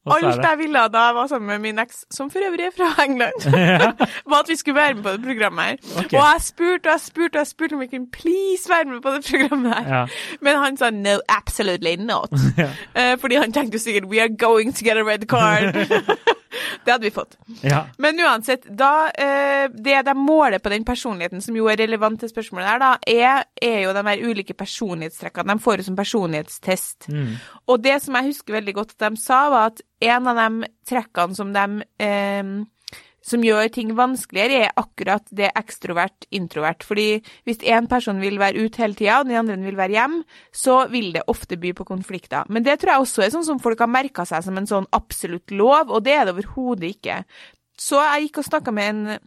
Alt 0.09 0.45
jeg 0.45 0.59
ville 0.59 0.83
da 0.92 1.07
jeg 1.09 1.14
var 1.14 1.26
sammen 1.33 1.49
med 1.49 1.59
min 1.64 1.78
eks, 1.78 2.04
som 2.11 2.31
for 2.31 2.45
øvrig 2.45 2.66
er 2.69 2.75
fra 2.76 3.04
England, 3.04 3.40
var 4.31 4.45
at 4.45 4.49
vi 4.52 4.57
skulle 4.57 4.76
være 4.76 4.95
med 4.95 5.02
på 5.02 5.11
det 5.16 5.23
programmet 5.25 5.64
her. 5.64 5.76
Okay. 5.97 6.19
Og 6.19 6.25
jeg 6.28 6.40
spurte 6.40 6.87
og 6.87 6.92
jeg 6.92 7.00
spurte 7.00 7.35
og 7.37 7.40
jeg 7.40 7.47
spurte 7.47 7.73
om 7.73 7.81
vi 7.81 7.87
kunne 7.87 8.11
please 8.12 8.69
være 8.69 8.85
med 8.92 9.00
på 9.00 9.11
det 9.16 9.23
programmet 9.25 9.75
her. 9.75 9.85
Ja. 9.97 10.04
Men 10.40 10.57
han 10.57 10.76
sa 10.76 10.90
'no, 10.90 11.19
absolutely 11.28 11.97
not'. 11.97 12.37
ja. 12.62 12.71
uh, 13.12 13.14
fordi 13.21 13.35
han 13.35 13.52
tenkte 13.52 13.78
sikkert 13.78 14.04
'we 14.04 14.21
are 14.21 14.28
going 14.37 14.75
to 14.76 14.85
get 14.85 14.97
a 14.97 15.04
red 15.04 15.25
card'. 15.33 16.37
det 16.84 16.94
hadde 16.94 17.06
vi 17.06 17.12
fått. 17.14 17.37
Ja. 17.62 17.84
Men 17.98 18.20
uansett, 18.20 18.66
da 18.68 19.08
uh, 19.08 19.66
Det 19.75 19.98
de 20.06 20.14
måler 20.18 20.62
på 20.62 20.72
den 20.72 20.84
personligheten, 20.84 21.42
som 21.44 21.56
jo 21.56 21.68
er 21.70 21.80
relevant 21.80 22.20
til 22.20 22.30
spørsmålet 22.30 22.68
der, 22.68 22.82
da, 22.82 22.92
er, 23.06 23.44
er 23.62 23.82
jo 23.87 23.94
de 23.96 24.04
her 24.08 24.25
ulike 24.25 24.56
personlighetstrekkene. 24.58 25.54
De 25.54 25.64
får 25.64 25.80
det 25.80 25.88
som 25.88 25.98
personlighetstest. 25.98 27.08
Mm. 27.12 27.37
Og 27.68 27.84
det 27.84 27.98
som 28.04 28.18
jeg 28.18 28.32
husker 28.32 28.58
veldig 28.58 28.75
godt 28.80 28.96
at 28.96 29.08
de 29.08 29.22
sa, 29.22 29.44
var 29.52 29.72
at 29.72 29.84
en 30.08 30.30
av 30.30 30.42
de 30.42 30.72
trekkene 30.88 31.37
som 31.37 31.54
de 31.54 31.66
eh, 32.04 32.52
som 33.28 33.44
gjør 33.44 33.70
ting 33.75 33.92
vanskeligere, 33.99 34.66
er 34.68 34.80
akkurat 34.80 35.25
det 35.35 35.50
ekstrovert-introvert. 35.58 36.85
Fordi 36.87 37.08
hvis 37.49 37.62
én 37.68 37.88
person 37.90 38.20
vil 38.23 38.40
være 38.40 38.64
ute 38.64 38.82
hele 38.82 38.99
tida, 38.99 39.20
og 39.20 39.28
den 39.28 39.38
andre 39.40 39.58
vil 39.62 39.78
være 39.78 39.97
hjemme, 39.97 40.23
så 40.52 40.80
vil 40.92 41.12
det 41.16 41.26
ofte 41.30 41.61
by 41.61 41.75
på 41.76 41.87
konflikter. 41.88 42.49
Men 42.49 42.66
det 42.66 42.80
tror 42.80 42.94
jeg 42.94 43.06
også 43.06 43.25
er 43.26 43.35
sånn 43.37 43.47
som 43.47 43.62
folk 43.62 43.80
har 43.85 43.92
merka 43.92 44.26
seg 44.28 44.44
som 44.47 44.58
en 44.58 44.68
sånn 44.70 44.88
absolutt 44.97 45.54
lov, 45.54 45.92
og 45.92 46.04
det 46.06 46.16
er 46.16 46.28
det 46.28 46.37
overhodet 46.37 46.94
ikke. 46.97 47.23
Så 47.78 48.00
jeg 48.02 48.28
gikk 48.28 48.42
og 48.42 48.49
snakka 48.49 48.75
med 48.75 48.94
en 48.94 49.18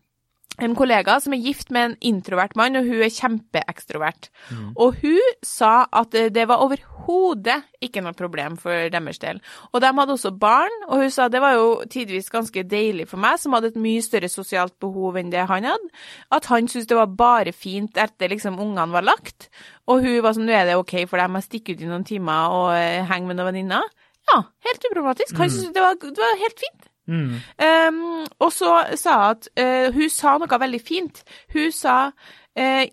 en 0.59 0.75
kollega 0.75 1.19
som 1.21 1.33
er 1.33 1.41
gift 1.41 1.71
med 1.71 1.83
en 1.91 1.97
introvert 2.01 2.55
mann, 2.59 2.75
og 2.75 2.83
hun 2.85 3.01
er 3.01 3.09
kjempeekstrovert. 3.09 4.29
Mm. 4.51 4.73
Og 4.75 4.95
hun 5.01 5.19
sa 5.43 5.85
at 5.91 6.11
det 6.11 6.43
var 6.49 6.61
overhodet 6.61 7.63
ikke 7.81 8.03
noe 8.03 8.13
problem 8.13 8.57
for 8.61 8.89
deres 8.93 9.17
del. 9.23 9.39
Og 9.73 9.81
de 9.81 9.87
hadde 9.97 10.13
også 10.13 10.31
barn, 10.37 10.75
og 10.89 11.01
hun 11.01 11.09
sa 11.13 11.27
det 11.31 11.41
var 11.41 11.55
jo 11.57 11.69
tidvis 11.89 12.29
ganske 12.29 12.63
deilig 12.67 13.07
for 13.09 13.17
meg, 13.23 13.39
som 13.41 13.55
hadde 13.57 13.71
et 13.71 13.79
mye 13.81 14.03
større 14.05 14.29
sosialt 14.29 14.75
behov 14.83 15.17
enn 15.17 15.31
det 15.33 15.47
han 15.49 15.65
hadde, 15.71 15.89
at 16.31 16.45
han 16.51 16.67
syntes 16.69 16.87
det 16.91 16.99
var 16.99 17.07
bare 17.17 17.55
fint 17.55 17.97
etter 17.97 18.29
liksom 18.35 18.59
ungene 18.61 18.91
var 18.93 19.07
lagt. 19.07 19.49
Og 19.87 20.03
hun 20.05 20.21
var 20.21 20.35
sånn, 20.37 20.45
nå 20.49 20.53
er 20.53 20.65
det 20.69 20.77
OK 20.77 20.97
for 21.09 21.17
dem 21.17 21.39
å 21.39 21.43
stikke 21.45 21.73
ut 21.73 21.81
i 21.81 21.89
noen 21.89 22.05
timer 22.07 22.53
og 22.53 22.71
henge 23.09 23.27
med 23.31 23.39
noen 23.39 23.53
venninner. 23.53 23.89
Ja, 24.31 24.43
helt 24.67 24.85
uproblematisk. 24.91 25.35
Han 25.37 25.49
Mm. 25.49 25.55
syntes 25.57 25.73
det, 25.73 25.81
var- 25.81 25.95
det 25.95 26.17
var 26.21 26.37
helt 26.43 26.59
fint. 26.59 26.87
Mm. 27.11 27.35
Um, 27.59 28.01
og 28.39 28.53
så 28.55 28.77
sa 28.95 29.17
hun 29.19 29.35
at 29.35 29.51
uh, 29.59 29.91
hun 29.95 30.09
sa 30.13 30.37
noe 30.39 30.59
veldig 30.63 30.81
fint. 30.83 31.21
Hun 31.51 31.71
sa 31.75 31.97
uh, 32.07 32.85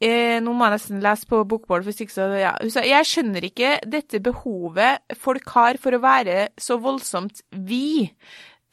eh, 0.00 0.36
Nå 0.42 0.52
må 0.52 0.66
jeg 0.66 0.76
nesten 0.76 1.04
lese 1.04 1.28
på 1.28 1.42
bokmål, 1.48 1.84
for 1.84 2.04
ikke 2.04 2.14
så 2.14 2.28
ja. 2.40 2.56
Hun 2.60 2.72
sa 2.72 2.84
jeg 2.86 3.08
skjønner 3.08 3.48
ikke 3.48 3.76
dette 3.88 4.20
behovet 4.24 5.16
folk 5.20 5.48
har 5.56 5.80
for 5.82 5.96
å 5.96 6.02
være 6.02 6.50
så 6.60 6.78
voldsomt 6.82 7.44
vi. 7.68 8.10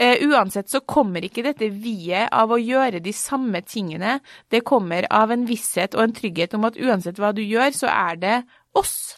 Eh, 0.01 0.23
uansett 0.27 0.71
så 0.71 0.81
kommer 0.89 1.23
ikke 1.23 1.45
dette 1.45 1.69
vi-et 1.69 2.31
av 2.33 2.51
å 2.51 2.59
gjøre 2.59 2.99
de 3.03 3.13
samme 3.15 3.61
tingene. 3.61 4.17
Det 4.51 4.63
kommer 4.67 5.07
av 5.13 5.31
en 5.31 5.45
visshet 5.47 5.95
og 5.95 6.07
en 6.07 6.15
trygghet 6.15 6.55
om 6.57 6.65
at 6.67 6.79
uansett 6.79 7.21
hva 7.21 7.31
du 7.35 7.43
gjør, 7.43 7.71
så 7.77 7.91
er 7.91 8.19
det 8.19 8.39
oss. 8.75 9.15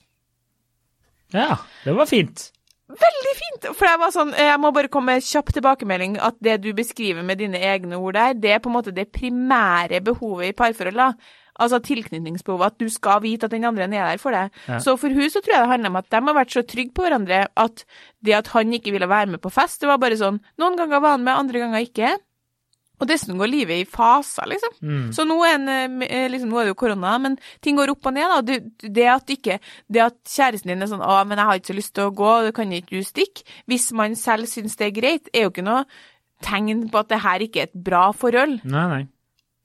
Ja, 1.34 1.64
det 1.86 1.96
var 1.96 2.10
fint. 2.12 2.50
Veldig 2.86 3.32
fint! 3.34 3.64
For 3.74 3.88
jeg 3.90 3.98
var 3.98 4.12
sånn, 4.14 4.34
jeg 4.38 4.58
må 4.62 4.70
bare 4.76 4.90
komme 4.94 5.16
med 5.16 5.26
kjapp 5.26 5.50
tilbakemelding 5.56 6.20
at 6.22 6.38
det 6.46 6.60
du 6.62 6.70
beskriver 6.78 7.26
med 7.26 7.40
dine 7.42 7.58
egne 7.58 7.98
ord 7.98 8.14
der, 8.14 8.36
det 8.38 8.52
er 8.54 8.62
på 8.62 8.70
en 8.70 8.76
måte 8.78 8.94
det 8.94 9.08
primære 9.16 10.04
behovet 10.06 10.52
i 10.52 10.58
parforhold. 10.58 11.00
da. 11.02 11.42
Altså 11.56 11.80
tilknytningsbehovet, 11.80 12.76
at 12.76 12.84
du 12.84 12.92
skal 12.92 13.22
vite 13.24 13.48
at 13.48 13.56
den 13.56 13.66
andre 13.66 13.88
er 13.88 14.12
der 14.12 14.22
for 14.22 14.36
deg. 14.36 14.52
Ja. 14.68 14.78
Så 14.84 14.98
for 15.02 15.10
hun 15.10 15.32
så 15.32 15.42
tror 15.42 15.56
jeg 15.56 15.64
det 15.64 15.72
handler 15.72 15.94
om 15.94 16.00
at 16.02 16.10
de 16.12 16.22
har 16.28 16.38
vært 16.38 16.54
så 16.54 16.66
trygge 16.68 16.94
på 16.94 17.06
hverandre 17.08 17.46
at 17.48 17.86
det 18.28 18.36
at 18.38 18.52
han 18.54 18.74
ikke 18.76 18.94
ville 18.94 19.10
være 19.10 19.32
med 19.34 19.42
på 19.42 19.54
fest, 19.56 19.80
det 19.82 19.90
var 19.90 20.02
bare 20.02 20.20
sånn 20.20 20.42
Noen 20.62 20.78
ganger 20.78 21.02
var 21.02 21.16
han 21.16 21.24
med, 21.26 21.34
andre 21.34 21.64
ganger 21.64 21.88
ikke. 21.88 22.12
Og 23.00 23.10
dessuten 23.10 23.40
går 23.40 23.52
livet 23.52 23.84
i 23.84 23.88
faser, 23.90 24.48
liksom. 24.52 24.76
Mm. 24.82 25.06
Så 25.16 25.26
nå 25.28 25.38
er, 25.46 25.58
en, 25.58 26.02
eh, 26.06 26.28
liksom, 26.32 26.52
nå 26.52 26.62
er 26.62 26.68
det 26.68 26.76
jo 26.76 26.80
korona, 26.86 27.18
men 27.22 27.38
ting 27.66 27.80
går 27.80 27.92
opp 27.92 28.08
og 28.08 28.16
ned. 28.16 28.32
Da. 28.32 28.42
Du, 28.46 28.88
det, 28.88 29.08
at 29.12 29.36
ikke, 29.36 29.60
det 29.92 30.04
at 30.06 30.18
kjæresten 30.32 30.72
din 30.72 30.86
er 30.86 30.92
sånn 30.92 31.04
'Å, 31.04 31.22
men 31.28 31.38
jeg 31.38 31.50
har 31.50 31.60
ikke 31.60 31.74
så 31.74 31.80
lyst 31.80 31.96
til 31.96 32.10
å 32.10 32.16
gå, 32.16 32.34
det 32.46 32.56
kan 32.56 32.72
ikke 32.72 33.00
du 33.00 33.04
stikke', 33.04 33.44
hvis 33.68 33.92
man 33.92 34.16
selv 34.16 34.48
syns 34.52 34.78
det 34.80 34.88
er 34.88 35.00
greit, 35.02 35.30
er 35.34 35.48
jo 35.48 35.54
ikke 35.54 35.66
noe 35.66 35.86
tegn 36.46 36.90
på 36.92 37.00
at 37.00 37.12
det 37.12 37.24
her 37.24 37.44
ikke 37.44 37.62
er 37.64 37.70
et 37.70 37.84
bra 37.86 38.12
forhold. 38.12 38.60
Nei, 38.64 38.88
nei. 38.92 39.04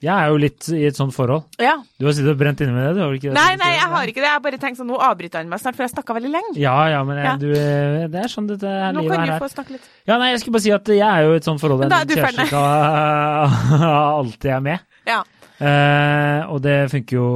Jeg 0.00 0.12
er 0.14 0.30
jo 0.32 0.38
litt 0.40 0.68
i 0.72 0.84
et 0.88 0.96
sånt 0.96 1.12
forhold. 1.12 1.44
Ja. 1.60 1.74
Du 2.00 2.06
har 2.08 2.14
sittet 2.16 2.32
og 2.32 2.38
brent 2.40 2.62
inne 2.64 2.72
med 2.72 2.86
det, 2.86 2.92
du 2.96 3.02
har 3.04 3.16
ikke 3.18 3.28
det? 3.28 3.34
Nei, 3.36 3.50
nei, 3.60 3.70
jeg 3.76 3.88
har 3.92 4.12
ikke 4.12 4.22
det. 4.22 4.30
Jeg 4.30 4.44
bare 4.46 4.60
tenkt 4.62 4.80
sånn 4.80 4.88
Nå 4.88 5.00
avbryter 5.04 5.42
han 5.42 5.50
meg 5.52 5.60
snart, 5.60 5.76
for 5.76 5.84
jeg 5.84 5.92
snakka 5.92 6.16
veldig 6.16 6.32
lenge. 6.32 6.54
Ja, 6.60 6.76
ja, 6.88 7.02
men 7.04 7.20
jeg, 7.20 7.26
Ja. 7.28 7.34
Du, 7.40 7.48
eh, 7.52 8.06
det 8.08 8.22
er 8.24 8.32
sånn 8.32 8.48
dette 8.48 8.64
livet 8.64 8.86
her 8.86 8.96
Nå 8.96 9.04
kan 9.10 9.28
du 9.28 9.44
få 9.44 9.50
snakke 9.52 9.76
litt. 9.76 9.90
Ja, 10.08 10.16
nei, 10.16 10.30
jeg 10.32 10.40
skulle 10.40 10.56
bare 10.56 10.66
si 10.66 10.74
at 10.78 10.92
jeg 10.94 11.04
er 11.04 11.28
jo 11.28 11.36
i 11.36 11.40
et 11.42 11.50
sånt 11.50 11.60
forhold 11.60 11.84
Men 11.84 11.92
der 11.92 12.00
er 12.00 12.08
min 12.08 12.16
du 12.16 12.22
kjæreste 12.22 12.48
skal 12.48 13.84
alltid 14.24 14.50
er 14.56 14.66
med. 14.70 14.90
Ja. 15.10 15.22
Uh, 15.60 16.40
og 16.54 16.62
det 16.64 16.76
funker 16.88 17.18
jo 17.20 17.30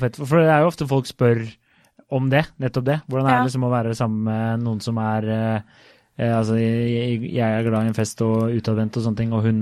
fett, 0.00 0.16
for 0.16 0.40
det 0.40 0.48
er 0.48 0.64
jo 0.64 0.70
ofte 0.72 0.88
folk 0.88 1.08
spør 1.10 1.44
om 2.14 2.30
det, 2.32 2.44
nettopp 2.60 2.86
det. 2.88 2.98
Hvordan 3.08 3.28
er 3.28 3.38
det 3.38 3.50
liksom 3.50 3.66
å 3.68 3.72
være 3.72 3.94
sammen 3.96 4.24
med 4.28 4.64
noen 4.64 4.80
som 4.84 4.98
er 5.02 5.28
eh, 5.28 5.80
eh, 6.16 6.32
Altså, 6.32 6.56
jeg, 6.60 7.20
jeg 7.34 7.44
er 7.44 7.66
glad 7.66 7.84
i 7.84 7.92
en 7.92 7.96
fest 7.96 8.22
og 8.24 8.54
utadvendt 8.54 8.96
og 8.96 9.04
sånne 9.04 9.20
ting, 9.20 9.34
og 9.36 9.44
hun 9.44 9.60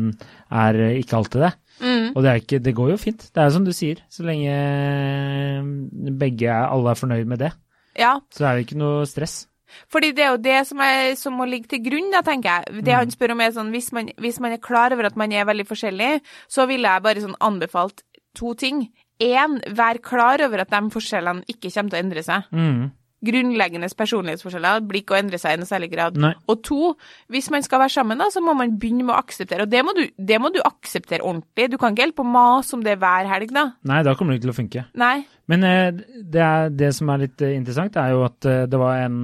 er 0.54 0.78
eh, 0.84 1.00
ikke 1.02 1.18
alltid 1.18 1.48
det. 1.48 1.52
Mm. 1.80 2.14
Og 2.14 2.22
det, 2.22 2.30
er 2.30 2.40
ikke, 2.40 2.62
det 2.62 2.74
går 2.76 2.94
jo 2.94 3.00
fint. 3.00 3.26
Det 3.34 3.42
er 3.42 3.52
som 3.52 3.66
du 3.66 3.72
sier, 3.76 4.00
så 4.12 4.24
lenge 4.26 4.52
eh, 4.52 5.68
begge 6.16 6.48
er, 6.48 6.70
alle 6.70 6.92
er 6.92 7.00
fornøyd 7.00 7.28
med 7.28 7.42
det, 7.44 7.52
ja. 7.98 8.16
så 8.32 8.48
er 8.48 8.56
det 8.56 8.66
ikke 8.66 8.80
noe 8.80 9.04
stress. 9.08 9.44
Fordi 9.92 10.12
det 10.16 10.24
er 10.24 10.30
jo 10.32 10.42
det 10.42 10.58
som, 10.68 10.80
er, 10.80 11.14
som 11.18 11.34
må 11.36 11.46
ligge 11.48 11.70
til 11.72 11.82
grunn, 11.84 12.12
da, 12.14 12.22
tenker 12.24 12.62
jeg. 12.62 12.84
Det 12.86 12.94
han 12.94 13.10
spør 13.12 13.34
om 13.34 13.42
er 13.44 13.54
sånn, 13.56 13.72
hvis 13.74 13.90
man, 13.96 14.10
hvis 14.22 14.38
man 14.42 14.54
er 14.54 14.62
klar 14.62 14.94
over 14.94 15.08
at 15.08 15.18
man 15.18 15.34
er 15.34 15.48
veldig 15.48 15.66
forskjellig, 15.68 16.12
så 16.48 16.68
ville 16.70 16.92
jeg 16.92 17.04
bare 17.04 17.24
sånn 17.24 17.36
anbefalt 17.44 18.04
to 18.38 18.54
ting. 18.58 18.86
Én, 19.22 19.58
vær 19.76 20.00
klar 20.04 20.44
over 20.44 20.62
at 20.62 20.72
de 20.72 20.80
forskjellene 20.92 21.46
ikke 21.50 21.72
kommer 21.72 21.92
til 21.92 21.98
å 21.98 22.04
endre 22.04 22.24
seg. 22.24 22.48
Mm. 22.54 22.86
Grunnleggende 23.24 23.88
personlighetsforskjeller 23.96 24.82
blir 24.84 25.00
ikke 25.00 25.14
å 25.16 25.18
endre 25.18 25.38
seg 25.40 25.56
i 25.56 25.60
noe 25.60 25.68
særlig 25.68 25.88
grad. 25.94 26.18
Nei. 26.20 26.34
Og 26.52 26.60
to, 26.66 26.90
hvis 27.32 27.48
man 27.54 27.64
skal 27.64 27.80
være 27.80 27.94
sammen, 27.94 28.20
da, 28.20 28.28
så 28.32 28.42
må 28.44 28.52
man 28.58 28.74
begynne 28.76 29.06
med 29.06 29.14
å 29.14 29.20
akseptere. 29.22 29.64
Og 29.64 29.72
det 29.72 29.80
må 29.86 29.94
du, 29.96 30.02
det 30.16 30.40
må 30.42 30.50
du 30.52 30.60
akseptere 30.60 31.24
ordentlig. 31.24 31.70
Du 31.72 31.78
kan 31.80 31.96
ikke 31.96 32.04
holde 32.04 32.18
på 32.18 32.26
å 32.26 32.34
mase 32.34 32.76
om 32.76 32.84
det 32.84 32.98
hver 33.00 33.30
helg, 33.30 33.54
da. 33.56 33.70
Nei, 33.88 34.02
da 34.04 34.14
kommer 34.18 34.34
det 34.34 34.40
ikke 34.40 34.48
til 34.48 34.52
å 34.52 34.58
funke. 34.58 34.84
Nei. 35.00 35.16
Men 35.50 35.64
eh, 35.64 35.88
det, 35.94 36.42
er, 36.42 36.68
det 36.74 36.90
som 36.96 37.10
er 37.12 37.24
litt 37.24 37.46
eh, 37.46 37.54
interessant, 37.56 37.96
er 38.02 38.12
jo 38.12 38.26
at 38.26 38.50
eh, 38.50 38.66
det 38.70 38.80
var 38.82 39.00
en 39.06 39.18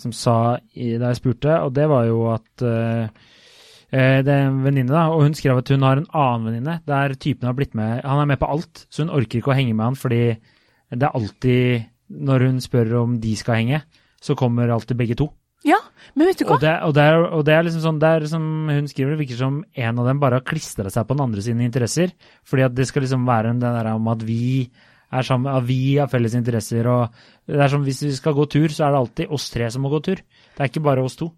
som 0.00 0.14
sa 0.16 0.38
i, 0.72 0.94
da 0.96 1.10
jeg 1.12 1.20
spurte, 1.20 1.58
og 1.66 1.74
det 1.76 1.86
var 1.90 2.06
jo 2.08 2.24
at 2.32 2.62
det 2.62 4.32
er 4.32 4.46
en 4.46 4.62
venninne, 4.64 4.88
da, 4.88 5.10
og 5.12 5.26
hun 5.26 5.34
skrev 5.36 5.58
at 5.60 5.68
hun 5.68 5.84
har 5.84 6.00
en 6.00 6.08
annen 6.16 6.46
venninne 6.48 6.78
der 6.88 7.12
typen 7.20 7.44
har 7.44 7.56
blitt 7.58 7.74
med 7.76 8.00
Han 8.08 8.22
er 8.22 8.30
med 8.30 8.40
på 8.40 8.48
alt, 8.48 8.86
så 8.88 9.04
hun 9.04 9.12
orker 9.12 9.42
ikke 9.42 9.52
å 9.52 9.56
henge 9.58 9.74
med 9.76 9.90
han 9.90 9.98
fordi 9.98 10.22
det 10.32 11.04
er 11.04 11.18
alltid 11.18 11.91
Når 12.12 12.46
hun 12.48 12.60
spør 12.60 12.90
om 13.02 13.14
de 13.22 13.34
skal 13.36 13.54
henge, 13.62 13.82
så 14.20 14.36
kommer 14.38 14.68
alltid 14.70 14.96
begge 14.98 15.16
to. 15.16 15.30
Ja, 15.64 15.78
men 16.18 16.26
vet 16.26 16.40
du 16.40 16.44
hva? 16.44 16.56
Og 16.56 16.60
det, 16.60 16.70
og, 16.82 16.92
det 16.94 17.02
er, 17.06 17.16
og 17.38 17.44
det 17.46 17.54
er 17.54 17.62
liksom 17.62 17.82
sånn, 17.84 17.98
det 18.02 18.08
er 18.10 18.24
som 18.26 18.42
hun 18.68 18.88
skriver, 18.90 19.14
det 19.14 19.20
virker 19.22 19.38
som 19.38 19.60
en 19.78 19.98
av 20.02 20.08
dem 20.10 20.18
bare 20.22 20.40
har 20.40 20.46
klistra 20.46 20.90
seg 20.90 21.06
på 21.06 21.14
den 21.14 21.22
andre 21.28 21.42
sine 21.44 21.62
interesser. 21.64 22.10
Fordi 22.44 22.64
at 22.66 22.74
det 22.74 22.88
skal 22.90 23.02
liksom 23.06 23.24
være 23.26 23.50
en- 23.54 23.60
det 23.62 23.70
der 23.78 23.92
om 23.94 24.08
at 24.08 24.22
vi 24.26 24.68
er 25.12 25.22
sammen, 25.22 25.54
at 25.54 25.62
vi 25.68 25.96
har 25.98 26.08
felles 26.08 26.34
interesser. 26.34 26.86
og 26.86 27.10
det 27.46 27.60
er 27.60 27.68
som 27.68 27.84
Hvis 27.84 28.02
vi 28.02 28.10
skal 28.12 28.34
gå 28.34 28.48
tur, 28.50 28.68
så 28.68 28.86
er 28.86 28.90
det 28.90 28.98
alltid 28.98 29.30
oss 29.30 29.50
tre 29.50 29.70
som 29.70 29.82
må 29.82 29.90
gå 29.90 30.02
tur. 30.02 30.16
Det 30.16 30.58
er 30.60 30.68
ikke 30.68 30.82
bare 30.82 31.04
oss 31.04 31.16
to. 31.16 31.30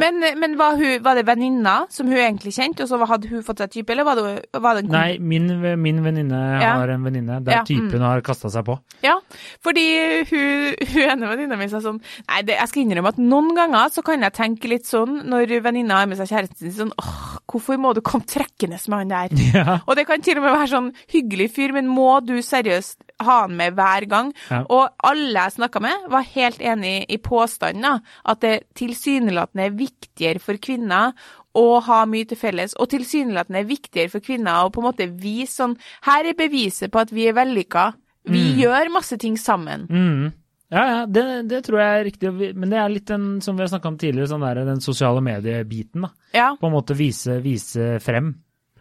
Men, 0.00 0.20
men 0.40 0.56
var, 0.58 0.76
hun, 0.80 1.02
var 1.04 1.18
det 1.18 1.24
venninna 1.28 1.74
som 1.92 2.08
hun 2.10 2.18
egentlig 2.18 2.52
kjente, 2.56 2.84
og 2.84 2.90
så 2.90 2.98
hadde 3.10 3.30
hun 3.30 3.44
fått 3.46 3.62
seg 3.62 3.72
type, 3.72 3.92
eller 3.94 4.06
var 4.06 4.18
det, 4.20 4.34
var 4.58 4.78
det 4.78 4.84
en 4.86 4.92
Nei, 4.94 5.18
min, 5.18 5.48
min 5.82 6.02
venninne 6.04 6.40
Ja. 6.62 6.74
har 6.80 6.92
en 6.94 7.04
venninne 7.06 7.40
der 7.44 7.60
Ja, 7.60 7.62
mm. 7.68 7.90
hun 7.92 8.04
har 8.06 8.22
kasta 8.26 8.50
seg 8.52 8.66
på. 8.66 8.78
Ja, 9.04 9.16
fordi 9.64 9.86
hun, 10.30 10.76
hun 10.92 11.02
ene 11.04 11.30
venninna 11.32 11.58
mi 11.60 11.68
sa 11.70 11.80
sånn 11.84 12.00
Nei, 12.00 12.42
det, 12.46 12.56
jeg 12.58 12.70
skal 12.72 12.84
innrømme 12.84 13.12
at 13.14 13.20
noen 13.22 13.52
ganger 13.56 13.92
så 13.94 14.04
kan 14.06 14.24
jeg 14.26 14.36
tenke 14.36 14.70
litt 14.70 14.88
sånn 14.88 15.22
når 15.28 15.58
venninna 15.64 16.00
har 16.02 16.10
med 16.10 16.20
seg 16.20 16.30
kjæresten 16.32 16.64
sin, 16.66 16.76
sånn 16.78 16.94
åh, 16.98 17.38
hvorfor 17.48 17.80
må 17.80 17.94
du 17.96 18.02
komme 18.04 18.28
trekkende 18.28 18.78
med 18.88 18.98
han 19.04 19.14
der? 19.14 19.36
Ja. 19.58 19.78
Og 19.88 19.96
det 19.96 20.04
kan 20.06 20.20
til 20.22 20.38
og 20.38 20.44
med 20.44 20.52
være 20.54 20.70
sånn 20.70 20.90
hyggelig 21.10 21.48
fyr, 21.56 21.72
men 21.74 21.88
må 21.90 22.18
du 22.22 22.36
seriøst 22.44 23.07
ha 23.20 23.40
han 23.42 23.56
med 23.58 23.74
hver 23.74 24.06
gang? 24.08 24.32
Ja. 24.50 24.62
Og 24.70 24.88
alle 25.04 25.32
jeg 25.46 25.56
snakka 25.56 25.80
med, 25.82 26.08
var 26.12 26.22
helt 26.34 26.60
enig 26.60 27.04
i 27.10 27.18
påstanden, 27.18 27.82
da, 27.82 27.94
at 28.24 28.40
det 28.44 28.54
tilsynelatende 28.78 29.66
er 29.66 29.76
viktigere 29.78 30.40
for 30.42 30.54
kvinner 30.62 31.12
å 31.58 31.80
ha 31.82 32.04
mye 32.06 32.28
til 32.30 32.38
felles, 32.38 32.74
og 32.78 32.90
tilsynelatende 32.92 33.62
er 33.64 33.70
viktigere 33.70 34.12
for 34.12 34.20
kvinner 34.22 34.64
å 34.66 34.70
på 34.70 34.82
en 34.82 34.88
måte 34.90 35.08
vise 35.18 35.56
sånn 35.58 35.76
Her 36.06 36.28
er 36.30 36.36
beviset 36.38 36.92
på 36.92 37.00
at 37.00 37.10
vi 37.12 37.26
er 37.28 37.34
vellykka. 37.34 37.92
Vi 38.28 38.52
Mm. 38.52 38.58
gjør 38.60 38.90
masse 38.92 39.16
ting 39.18 39.36
sammen. 39.38 39.86
Mm. 39.88 40.32
Ja, 40.70 40.82
ja, 40.84 41.06
det, 41.06 41.48
det 41.48 41.62
tror 41.64 41.78
jeg 41.80 42.00
er 42.00 42.04
riktig. 42.04 42.54
Men 42.54 42.68
det 42.70 42.76
er 42.78 42.88
litt 42.92 43.06
den 43.08 43.40
som 43.40 43.56
vi 43.56 43.62
har 43.64 43.68
snakka 43.72 43.88
om 43.88 43.96
tidligere, 43.96 44.28
sånn 44.28 44.42
der, 44.44 44.64
den 44.68 44.80
sosiale 44.84 45.22
mediebiten. 45.24 46.02
da. 46.02 46.10
Ja. 46.34 46.50
På 46.60 46.66
en 46.68 46.74
måte 46.74 46.94
vise, 46.94 47.38
vise 47.40 47.96
frem 48.04 48.34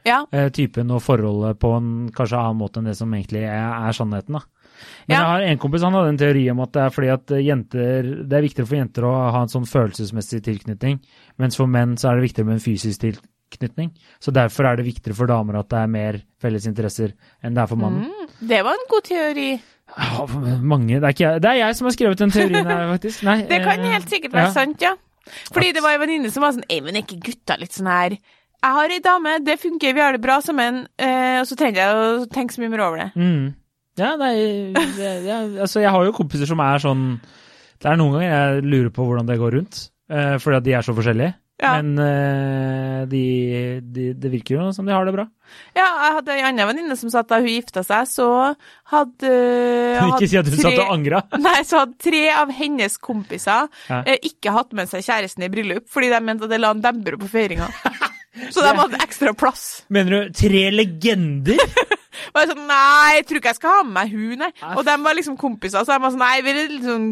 Ja. 0.08 0.22
eh, 0.32 0.48
typen 0.56 0.92
og 0.96 1.02
forholdet 1.04 1.60
på 1.60 1.74
en 1.78 1.90
kanskje 2.16 2.40
annen 2.40 2.62
måte 2.62 2.80
enn 2.82 2.88
det 2.90 2.96
som 2.98 3.12
egentlig 3.14 3.44
er, 3.44 3.68
er 3.88 3.96
sannheten. 3.98 4.40
da. 4.40 4.44
Men 5.08 5.16
Ja. 5.16 5.20
jeg 5.22 5.26
har 5.32 5.42
en 5.52 5.58
kompis 5.64 5.82
han 5.84 5.94
hadde 5.98 6.10
en 6.14 6.18
teori 6.22 6.44
om 6.52 6.60
at 6.62 6.72
det 6.76 6.82
er 6.84 6.92
fordi 6.94 7.08
at 7.14 7.32
jenter, 7.44 8.10
det 8.30 8.38
er 8.38 8.46
viktigere 8.46 8.68
for 8.70 8.78
jenter 8.78 9.08
å 9.10 9.14
ha 9.34 9.42
en 9.42 9.50
sånn 9.52 9.66
følelsesmessig 9.66 10.44
tilknytning, 10.46 11.00
mens 11.42 11.58
for 11.58 11.68
menn 11.68 11.96
så 11.98 12.12
er 12.12 12.20
det 12.22 12.28
viktigere 12.30 12.46
med 12.52 12.60
en 12.60 12.66
fysisk 12.66 13.02
tilknytning. 13.02 13.90
Så 14.22 14.32
derfor 14.36 14.66
er 14.70 14.78
det 14.78 14.86
viktigere 14.86 15.16
for 15.18 15.26
damer 15.28 15.58
at 15.60 15.70
det 15.74 15.80
er 15.82 15.88
mer 15.88 16.22
felles 16.42 16.68
interesser 16.70 17.14
enn 17.44 17.56
det 17.58 17.64
er 17.64 17.68
for 17.72 17.82
mannen. 17.82 18.06
Mm, 18.06 18.48
det 18.54 18.62
var 18.68 18.78
en 18.78 18.88
god 18.92 19.04
teori. 19.10 19.50
Ja, 19.98 20.26
mange, 20.62 21.00
det 21.00 21.04
er, 21.08 21.14
ikke 21.16 21.26
jeg, 21.26 21.42
det 21.42 21.50
er 21.50 21.60
jeg 21.64 21.76
som 21.80 21.88
har 21.88 21.94
skrevet 21.96 22.20
den 22.20 22.32
teorien 22.36 22.66
her, 22.68 22.88
faktisk. 22.96 23.24
Nei, 23.24 23.38
Det 23.48 23.62
kan 23.64 23.80
eh, 23.80 23.94
helt 23.96 24.10
sikkert 24.12 24.34
være 24.36 24.50
ja. 24.52 24.52
sant, 24.54 24.82
ja. 24.84 24.94
Fordi 25.52 25.72
det 25.76 25.82
var 25.84 25.96
en 25.96 26.02
venninne 26.06 26.30
som 26.32 26.44
var 26.44 26.54
sånn 26.56 26.68
Ei, 26.72 26.80
men 26.84 26.96
er 26.96 27.04
ikke 27.04 27.18
gutta 27.24 27.58
litt 27.60 27.74
sånn 27.76 27.88
her 27.92 28.18
Jeg 28.64 28.74
har 28.74 28.90
ei 28.96 29.00
dame, 29.06 29.36
det 29.46 29.60
funker, 29.62 29.94
vi 29.94 30.02
har 30.02 30.16
det 30.18 30.22
bra 30.24 30.40
sammen, 30.42 30.84
eh, 30.98 31.38
og 31.42 31.46
så 31.48 31.56
trenger 31.60 31.78
jeg 31.84 31.96
å 31.96 32.28
tenke 32.34 32.56
så 32.56 32.64
mye 32.64 32.72
mer 32.74 32.84
over 32.88 33.04
det. 33.04 33.10
Mm. 33.16 33.54
Ja, 33.98 34.12
nei, 34.18 34.36
altså 35.62 35.82
jeg 35.82 35.90
har 35.94 36.06
jo 36.06 36.14
kompiser 36.14 36.46
som 36.50 36.60
er 36.62 36.78
sånn 36.84 37.06
Det 37.82 37.90
er 37.90 37.98
noen 37.98 38.14
ganger 38.14 38.30
jeg 38.30 38.64
lurer 38.70 38.92
på 38.94 39.06
hvordan 39.08 39.26
det 39.30 39.40
går 39.42 39.56
rundt, 39.58 39.84
eh, 40.10 40.38
fordi 40.42 40.58
at 40.60 40.66
de 40.66 40.74
er 40.78 40.86
så 40.86 40.94
forskjellige. 40.98 41.34
Ja. 41.58 41.72
Men 41.82 41.98
eh, 41.98 43.06
de, 43.10 43.22
de, 43.82 44.04
det 44.14 44.30
virker 44.30 44.60
jo 44.60 44.66
som 44.76 44.86
de 44.86 44.94
har 44.94 45.06
det 45.10 45.14
bra. 45.16 45.24
Ja, 45.74 45.86
jeg 46.06 46.14
hadde 46.20 46.34
ei 46.36 46.44
anna 46.46 46.68
venninne 46.70 46.94
som 47.00 47.10
sa 47.10 47.24
at 47.24 47.32
da 47.32 47.40
hun 47.42 47.50
gifta 47.50 47.82
seg, 47.86 48.06
så 48.12 48.28
hadde 48.92 49.32
Ikke 50.12 50.28
si 50.30 50.38
at 50.38 50.46
hun 50.50 50.58
tre- 50.60 50.66
satt 50.76 50.84
og 50.84 50.92
angra. 50.94 51.24
Nei, 51.48 51.56
så 51.66 51.82
hadde 51.82 51.98
tre 52.06 52.22
av 52.36 52.54
hennes 52.54 52.98
kompiser 53.02 53.66
Ja. 53.90 54.04
eh, 54.06 54.20
ikke 54.30 54.54
hatt 54.54 54.74
med 54.78 54.90
seg 54.92 55.02
kjæresten 55.08 55.46
i 55.48 55.50
bryllup, 55.54 55.88
fordi 55.90 56.12
de 56.14 56.22
mente 56.30 56.46
at 56.46 56.54
det 56.54 56.62
la 56.62 56.74
en 56.76 56.84
demper 56.86 57.18
på 57.24 57.30
feiringa. 57.34 57.70
Så 58.53 58.63
de 58.63 58.74
hadde 58.77 59.00
ekstra 59.03 59.34
plass. 59.38 59.63
Mener 59.94 60.12
du 60.27 60.34
tre 60.34 60.67
legender? 60.74 61.62
Bare 62.36 62.52
sånn 62.52 62.66
Nei, 62.68 63.18
jeg 63.18 63.26
tror 63.30 63.40
ikke 63.42 63.52
jeg 63.54 63.60
skal 63.60 63.76
ha 63.78 63.84
med 63.86 63.94
meg 63.98 64.14
hun, 64.14 64.42
nei. 64.42 64.50
Og 64.76 64.84
de 64.86 64.96
var 65.04 65.16
liksom 65.18 65.38
kompiser, 65.40 65.86
så 65.86 65.96
de 65.96 66.04
var 66.04 66.14
sånn 66.14 66.24
Nei, 66.24 66.42
vi, 66.46 66.54
liksom, 66.74 67.06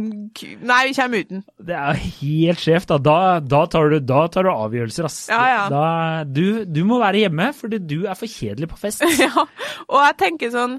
nei, 0.68 0.80
vi 0.90 0.96
kommer 0.98 1.24
uten. 1.26 1.44
Det 1.70 1.78
er 1.80 2.00
helt 2.20 2.62
skjevt, 2.62 2.90
da. 2.92 2.98
Da, 3.06 3.18
da, 3.40 3.62
tar 3.72 3.94
du, 3.94 3.98
da 4.04 4.26
tar 4.32 4.48
du 4.48 4.52
avgjørelser, 4.52 5.08
ass. 5.08 5.20
Ja, 5.32 5.42
ja. 5.52 5.64
Da, 5.72 5.86
du, 6.28 6.66
du 6.66 6.82
må 6.88 7.00
være 7.02 7.26
hjemme, 7.26 7.52
fordi 7.56 7.80
du 7.80 7.98
er 8.10 8.18
for 8.20 8.30
kjedelig 8.30 8.72
på 8.74 8.82
fest. 8.82 9.06
Ja, 9.26 9.46
og 9.88 10.02
jeg 10.04 10.16
tenker 10.20 10.52
sånn 10.54 10.74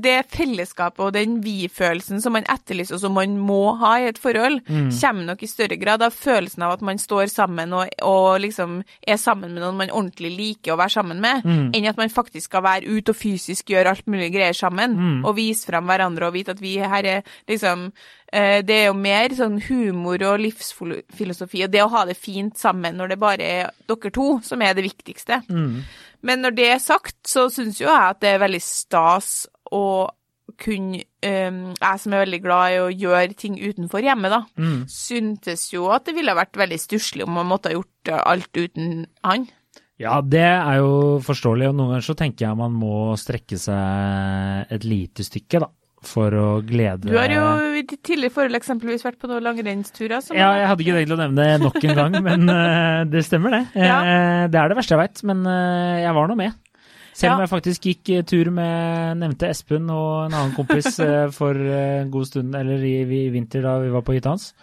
Det 0.00 0.14
fellesskapet 0.32 1.02
og 1.04 1.12
den 1.14 1.36
vi-følelsen 1.44 2.22
som 2.24 2.34
man 2.34 2.46
etterlyser, 2.50 2.96
og 2.96 3.02
som 3.04 3.14
man 3.14 3.36
må 3.38 3.74
ha 3.82 3.92
i 4.00 4.08
et 4.08 4.18
forhold, 4.20 4.62
kommer 4.66 5.26
nok 5.28 5.42
i 5.44 5.50
større 5.50 5.76
grad 5.78 6.02
av 6.02 6.14
følelsen 6.16 6.64
av 6.66 6.76
at 6.78 6.84
man 6.86 6.98
står 7.00 7.28
sammen 7.30 7.74
og, 7.76 7.92
og 8.06 8.40
liksom 8.42 8.80
er 9.06 9.20
sammen 9.20 9.52
med 9.54 9.62
noen 9.62 9.78
man 9.78 9.92
ordentlig 9.92 10.32
liker 10.34 10.74
å 10.74 10.78
være 10.80 10.94
sammen 10.96 11.20
med, 11.22 11.46
enn 11.46 11.88
at 11.90 12.00
man 12.00 12.12
faktisk 12.12 12.50
skal 12.50 12.64
være 12.64 12.88
ute 12.90 13.14
og 13.14 13.18
fysisk 13.18 13.71
gjøre 13.72 13.94
alt 13.96 14.06
mulig 14.06 14.30
greier 14.34 14.54
sammen, 14.56 14.94
og 15.24 15.36
vise 15.36 15.66
frem 15.66 15.88
hverandre 15.88 16.28
og 16.28 16.34
vite 16.36 16.54
at 16.54 16.60
vi 16.62 16.76
her 16.78 17.04
er 17.04 17.22
liksom 17.48 17.88
eh, 18.32 18.60
Det 18.62 18.76
er 18.76 18.86
jo 18.90 18.94
mer 18.96 19.34
sånn 19.34 19.58
humor 19.68 20.22
og 20.28 20.40
livsfilosofi, 20.44 21.64
og 21.64 21.70
det 21.72 21.82
å 21.82 21.90
ha 21.92 22.04
det 22.08 22.16
fint 22.16 22.56
sammen 22.58 22.96
når 22.96 23.08
det 23.14 23.18
bare 23.20 23.42
er 23.58 23.70
dere 23.88 24.10
to, 24.14 24.40
som 24.44 24.62
er 24.62 24.74
det 24.74 24.86
viktigste. 24.86 25.42
Men 26.22 26.40
når 26.44 26.54
det 26.54 26.66
er 26.70 26.78
sagt, 26.78 27.16
så 27.26 27.48
syns 27.50 27.80
jo 27.80 27.88
jeg 27.88 28.10
at 28.14 28.20
det 28.22 28.36
er 28.36 28.42
veldig 28.44 28.60
stas 28.62 29.46
å 29.72 30.08
kunne 30.62 31.00
um, 31.24 31.72
Jeg 31.80 32.00
som 32.02 32.12
er 32.12 32.22
veldig 32.26 32.38
glad 32.44 32.74
i 32.74 32.78
å 32.82 32.90
gjøre 32.92 33.34
ting 33.38 33.54
utenfor 33.58 34.02
hjemmet, 34.04 34.30
da, 34.30 34.42
syntes 34.90 35.72
jo 35.72 35.88
at 35.90 36.04
det 36.06 36.14
ville 36.14 36.34
vært 36.36 36.58
veldig 36.60 36.78
stusslig 36.78 37.24
om 37.24 37.32
man 37.38 37.48
måtte 37.48 37.70
ha 37.70 37.76
gjort 37.78 38.12
alt 38.20 38.52
uten 38.58 39.06
han. 39.24 39.48
Ja, 40.02 40.18
det 40.20 40.42
er 40.42 40.80
jo 40.82 41.20
forståelig, 41.22 41.68
og 41.70 41.76
noen 41.78 41.92
ganger 41.94 42.06
så 42.08 42.16
tenker 42.18 42.48
jeg 42.48 42.58
man 42.58 42.74
må 42.74 43.12
strekke 43.20 43.58
seg 43.60 44.72
et 44.74 44.84
lite 44.88 45.24
stykke, 45.26 45.62
da. 45.64 45.70
For 46.02 46.34
å 46.34 46.46
glede 46.66 47.06
Du 47.06 47.14
har 47.14 47.30
jo 47.30 47.42
i 47.78 47.82
ditt 47.86 48.00
tidligere 48.02 48.34
forhold 48.34 48.58
eksempelvis 48.58 49.04
vært 49.06 49.20
på 49.22 49.28
noen 49.30 49.44
langrennsturer. 49.46 50.18
som- 50.20 50.34
Ja, 50.36 50.48
jeg 50.58 50.66
hadde 50.66 50.82
ikke 50.82 50.96
tenkt 50.98 51.14
å 51.14 51.18
nevne 51.20 51.44
det 51.46 51.60
nok 51.62 51.78
en 51.84 51.94
gang, 51.94 52.16
men 52.26 52.50
uh, 52.50 53.04
det 53.06 53.22
stemmer 53.24 53.50
det. 53.54 53.62
Ja. 53.78 54.00
Uh, 54.02 54.48
det 54.50 54.58
er 54.58 54.68
det 54.72 54.76
verste 54.80 54.96
jeg 54.96 55.02
veit, 55.04 55.22
men 55.30 55.46
uh, 55.46 56.00
jeg 56.02 56.12
var 56.18 56.26
nå 56.26 56.36
med. 56.42 56.52
Selv 57.14 57.34
om 57.34 57.38
Ja. 57.38 57.44
jeg 57.46 57.52
faktisk 57.52 57.86
gikk 57.86 58.08
eh, 58.16 58.22
tur 58.24 58.48
med 58.50 59.18
nevnte 59.20 59.46
Espen 59.52 59.84
og 59.92 60.26
en 60.26 60.32
annen 60.32 60.54
kompis 60.56 60.98
eh, 61.04 61.28
for 61.30 61.52
eh, 61.54 62.00
en 62.00 62.10
god 62.10 62.24
stund, 62.26 62.54
eller 62.56 62.80
i, 62.88 62.94
i 63.04 63.28
vinter 63.30 63.60
da 63.62 63.74
vi 63.82 63.90
var 63.92 64.00
på 64.02 64.14
hytta 64.16 64.30
hans. 64.32 64.54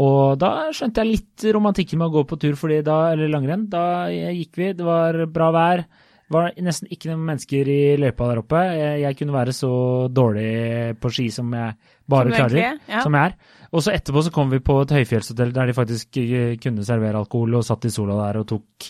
Og 0.00 0.38
da 0.42 0.48
skjønte 0.74 1.02
jeg 1.04 1.12
litt 1.12 1.44
romantikken 1.54 2.00
med 2.00 2.08
å 2.10 2.14
gå 2.16 2.24
på 2.32 2.38
tur, 2.42 2.56
fordi 2.58 2.80
da, 2.86 3.12
eller 3.14 3.30
langrenn. 3.30 3.68
Da 3.70 4.08
gikk 4.10 4.58
vi, 4.58 4.72
det 4.74 4.84
var 4.86 5.20
bra 5.30 5.52
vær. 5.54 5.84
Det 6.24 6.32
var 6.34 6.48
nesten 6.66 6.88
ikke 6.90 7.10
noen 7.12 7.26
mennesker 7.28 7.68
i 7.70 7.80
løypa 8.00 8.26
der 8.32 8.40
oppe. 8.40 8.62
Jeg, 8.74 9.00
jeg 9.04 9.18
kunne 9.20 9.36
være 9.36 9.52
så 9.54 9.70
dårlig 10.10 10.96
på 10.98 11.12
ski 11.14 11.28
som 11.30 11.52
jeg 11.54 11.76
bare 12.10 12.30
Som 12.32 12.34
klarer. 12.34 12.56
egentlig 12.58 12.64
er, 12.72 12.80
ja. 12.96 13.02
Som 13.04 13.14
jeg 13.20 13.30
er. 13.30 13.36
Og 13.74 13.82
så 13.84 13.92
etterpå 13.94 14.22
så 14.26 14.32
kom 14.34 14.50
vi 14.50 14.58
på 14.64 14.80
et 14.82 14.94
høyfjellshotell 14.96 15.52
der 15.54 15.70
de 15.70 15.76
faktisk 15.76 16.18
eh, 16.22 16.54
kunne 16.62 16.86
servere 16.86 17.20
alkohol, 17.22 17.54
og 17.60 17.66
satt 17.68 17.86
i 17.86 17.92
sola 17.94 18.16
der 18.24 18.40
og 18.42 18.48
tok 18.50 18.88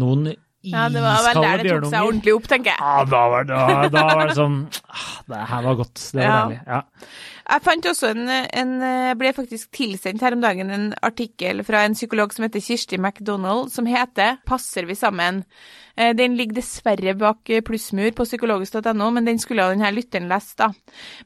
noen 0.00 0.30
Ja, 0.68 0.88
det 0.92 1.00
var 1.04 1.20
vel 1.28 1.38
der 1.44 1.62
det 1.62 1.70
tok 1.76 1.90
seg 1.92 2.08
ordentlig 2.08 2.34
opp, 2.38 2.48
tenker 2.50 2.72
jeg. 2.72 2.80
Ja, 2.82 3.04
da 3.08 3.20
var, 3.34 3.44
da, 3.48 3.60
da 3.94 4.06
var 4.08 4.24
det 4.26 4.34
sånn 4.38 4.56
ah, 4.90 5.04
Det 5.28 5.42
her 5.52 5.62
var 5.68 5.78
godt. 5.82 5.94
Det 6.12 6.18
var 6.18 6.26
Ja. 6.28 6.38
deilig. 6.46 6.60
Ja. 6.66 6.80
Jeg 7.48 7.64
fant 7.64 7.86
også 7.88 8.10
en, 8.12 8.28
en 8.28 8.72
ble 9.16 9.30
faktisk 9.32 9.70
tilsendt 9.72 10.20
her 10.20 10.34
om 10.36 10.42
dagen 10.44 10.68
en 10.70 10.90
artikkel 11.02 11.62
fra 11.64 11.86
en 11.86 11.96
psykolog 11.96 12.34
som 12.34 12.44
heter 12.44 12.60
Kirsti 12.60 12.98
McDonald, 13.00 13.70
som 13.72 13.88
heter 13.88 14.36
'Passer 14.44 14.84
vi 14.84 14.92
sammen'? 14.92 15.44
Eh, 15.98 16.12
Den 16.14 16.36
ligger 16.36 16.60
dessverre 16.60 17.14
bak 17.18 17.50
eh, 17.50 17.62
plussmur 17.64 18.12
på 18.14 18.26
psykologisk.no, 18.28 19.10
men 19.10 19.26
den 19.26 19.38
skulle 19.38 19.66
denne 19.72 19.90
lytteren 19.94 20.28
lest, 20.30 20.58
da. 20.58 20.70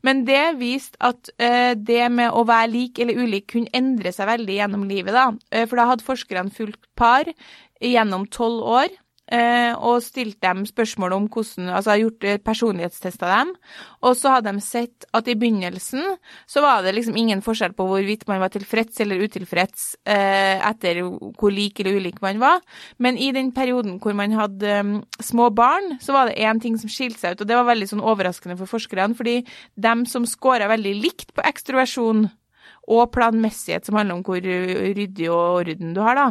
Men 0.03 0.25
det 0.25 0.59
viste 0.61 0.97
at 1.01 1.31
eh, 1.39 1.75
det 1.75 2.07
med 2.13 2.33
å 2.33 2.47
være 2.49 2.71
lik 2.73 2.99
eller 3.03 3.21
ulik 3.21 3.51
kunne 3.53 3.73
endre 3.75 4.13
seg 4.13 4.31
veldig 4.31 4.57
gjennom 4.61 4.89
livet, 4.89 5.13
da. 5.13 5.27
Eh, 5.51 5.67
For 5.67 5.77
da 5.77 5.91
hadde 5.91 6.07
forskerne 6.07 6.55
fulgt 6.55 6.87
par 6.97 7.29
gjennom 7.83 8.27
tolv 8.31 8.63
år. 8.63 8.89
Eh, 9.33 9.73
og 9.73 10.03
stilte 10.05 10.45
dem 10.45 10.65
spørsmål 10.69 11.17
om 11.17 11.29
hvordan 11.33 11.71
Altså 11.73 11.97
gjort 12.01 12.27
eh, 12.29 12.39
personlighetstest 12.43 13.23
av 13.25 13.33
dem. 13.33 13.53
Og 14.05 14.17
så 14.19 14.35
hadde 14.35 14.53
de 14.53 14.65
sett 14.65 15.07
at 15.17 15.29
i 15.29 15.37
begynnelsen 15.39 16.17
så 16.47 16.63
var 16.65 16.83
det 16.85 16.95
liksom 16.97 17.17
ingen 17.17 17.43
forskjell 17.45 17.75
på 17.77 17.87
hvorvidt 17.89 18.27
man 18.29 18.43
var 18.43 18.53
tilfreds 18.53 19.01
eller 19.05 19.25
utilfreds 19.25 19.89
eh, 20.05 20.59
etter 20.59 21.03
hvor 21.03 21.55
lik 21.55 21.81
eller 21.81 21.99
ulik 22.01 22.21
man 22.25 22.43
var. 22.43 22.61
Men 22.99 23.19
i 23.19 23.33
den 23.35 23.53
perioden 23.57 23.99
hvor 24.03 24.17
man 24.19 24.37
hadde 24.37 25.03
små 25.23 25.51
barn, 25.55 25.97
så 26.03 26.17
var 26.17 26.29
det 26.29 26.41
én 26.43 26.61
ting 26.63 26.79
som 26.81 26.93
skilte 26.93 27.23
seg 27.23 27.35
ut, 27.35 27.45
og 27.45 27.51
det 27.51 27.59
var 27.59 27.69
veldig 27.71 27.89
sånn 27.91 28.05
overraskende 28.05 28.59
for 28.61 28.71
forskerne, 28.71 29.17
fordi 29.19 29.41
dem 29.81 30.07
som 30.09 30.29
scora 30.29 30.71
veldig 30.71 30.95
likt 31.01 31.35
på 31.37 31.45
ekstroversjon 31.47 32.27
og 32.93 33.11
planmessighet, 33.15 33.87
som 33.87 33.99
handler 33.99 34.19
om 34.19 34.25
hvor 34.27 34.43
ryddig 34.43 35.29
og 35.31 35.63
orden 35.63 35.95
du 35.95 36.03
har, 36.03 36.19
da. 36.19 36.31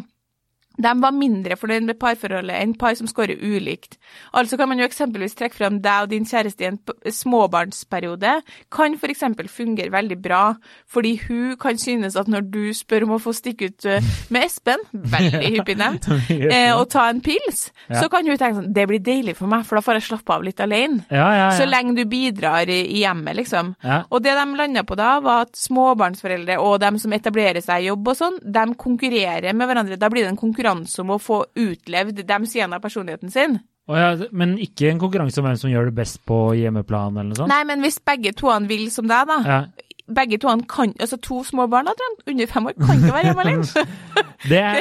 De 0.78 0.92
var 1.02 1.12
mindre 1.12 1.58
fornøyd 1.60 1.86
med 1.90 2.00
parforholdet 2.00 2.56
enn 2.56 2.74
par 2.80 2.96
som 2.96 3.10
scorer 3.10 3.40
ulikt. 3.42 3.98
Altså 4.38 4.58
kan 4.58 4.70
man 4.72 4.80
jo 4.80 4.88
eksempelvis 4.88 5.36
trekke 5.38 5.58
frem 5.58 5.80
deg 5.84 6.06
og 6.06 6.12
din 6.14 6.28
kjæreste 6.28 6.64
i 6.64 6.70
en 6.70 6.80
småbarnsperiode, 7.12 8.38
kan 8.72 8.96
for 9.02 9.12
eksempel 9.12 9.50
fungere 9.52 9.92
veldig 9.92 10.18
bra, 10.24 10.42
fordi 10.90 11.18
hun 11.28 11.58
kan 11.62 11.78
synes 11.78 12.16
at 12.20 12.30
når 12.32 12.48
du 12.54 12.62
spør 12.76 13.06
om 13.08 13.16
å 13.18 13.22
få 13.22 13.34
stikke 13.36 13.72
ut 13.72 13.88
eh, 13.90 14.12
med 14.34 14.48
Espen, 14.48 14.86
veldig 14.92 15.52
hyppig 15.58 15.78
nevnt, 15.82 16.08
eh, 16.32 16.72
og 16.72 16.88
ta 16.94 17.08
en 17.12 17.22
pils, 17.24 17.68
så 17.92 18.08
kan 18.12 18.28
hun 18.28 18.40
tenke 18.40 18.62
sånn, 18.62 18.72
det 18.74 18.88
blir 18.90 19.04
deilig 19.04 19.36
for 19.40 19.52
meg, 19.52 19.66
for 19.68 19.78
da 19.78 19.86
får 19.86 20.00
jeg 20.00 20.08
slappe 20.08 20.38
av 20.38 20.48
litt 20.48 20.64
alene. 20.64 21.04
Ja, 21.12 21.28
ja, 21.28 21.44
ja. 21.44 21.52
Så 21.60 21.68
lenge 21.68 21.98
du 22.00 22.06
bidrar 22.10 22.70
i 22.72 22.82
hjemmet, 23.02 23.36
liksom. 23.42 23.74
Og 24.08 24.24
det 24.24 24.38
de 24.38 24.48
landa 24.58 24.86
på 24.88 24.98
da, 25.00 25.14
var 25.24 25.46
at 25.46 25.60
småbarnsforeldre 25.60 26.58
og 26.64 26.80
dem 26.82 26.98
som 27.02 27.14
etablerer 27.16 27.62
seg 27.64 27.84
i 27.84 27.90
jobb 27.92 28.12
og 28.14 28.18
sånn, 28.18 28.40
de 28.42 28.66
konkurrerer 28.80 29.54
med 29.58 29.70
hverandre. 29.70 30.00
Da 30.00 30.10
blir 30.12 30.26
det 30.26 30.34
en 30.34 30.40
konkurranse 30.40 30.71
om 30.72 31.14
å 31.16 31.20
få 31.22 31.44
utlevd 31.60 32.24
de 32.24 32.40
sidene 32.50 32.80
av 32.80 32.84
personligheten 32.84 33.34
sin. 33.34 33.60
Oh 33.90 33.98
ja, 33.98 34.12
men 34.32 34.54
ikke 34.62 34.92
en 34.92 35.00
konkurranse 35.02 35.42
om 35.42 35.48
hvem 35.50 35.58
som 35.60 35.72
gjør 35.72 35.90
det 35.90 35.96
best 35.98 36.22
på 36.30 36.38
hjemmeplan 36.56 37.18
eller 37.18 37.32
noe 37.34 37.40
sånt? 37.40 37.52
Nei, 37.52 37.64
men 37.68 37.82
hvis 37.84 37.98
begge 38.06 38.32
toene 38.38 38.70
vil 38.70 38.86
som 38.94 39.10
deg, 39.10 39.28
da. 39.28 39.40
Ja. 39.44 39.62
Begge 40.10 40.40
toene 40.42 40.66
kan 40.70 40.94
Altså 41.02 41.18
to 41.22 41.42
små 41.48 41.68
barn 41.72 41.90
da, 41.90 42.10
under 42.28 42.50
fem 42.50 42.70
år 42.70 42.78
kan 42.80 42.98
ikke 42.98 43.14
være 43.16 43.26
hjemme 43.30 43.46
alene. 43.46 43.88
Det, 44.42 44.58
er, 44.58 44.74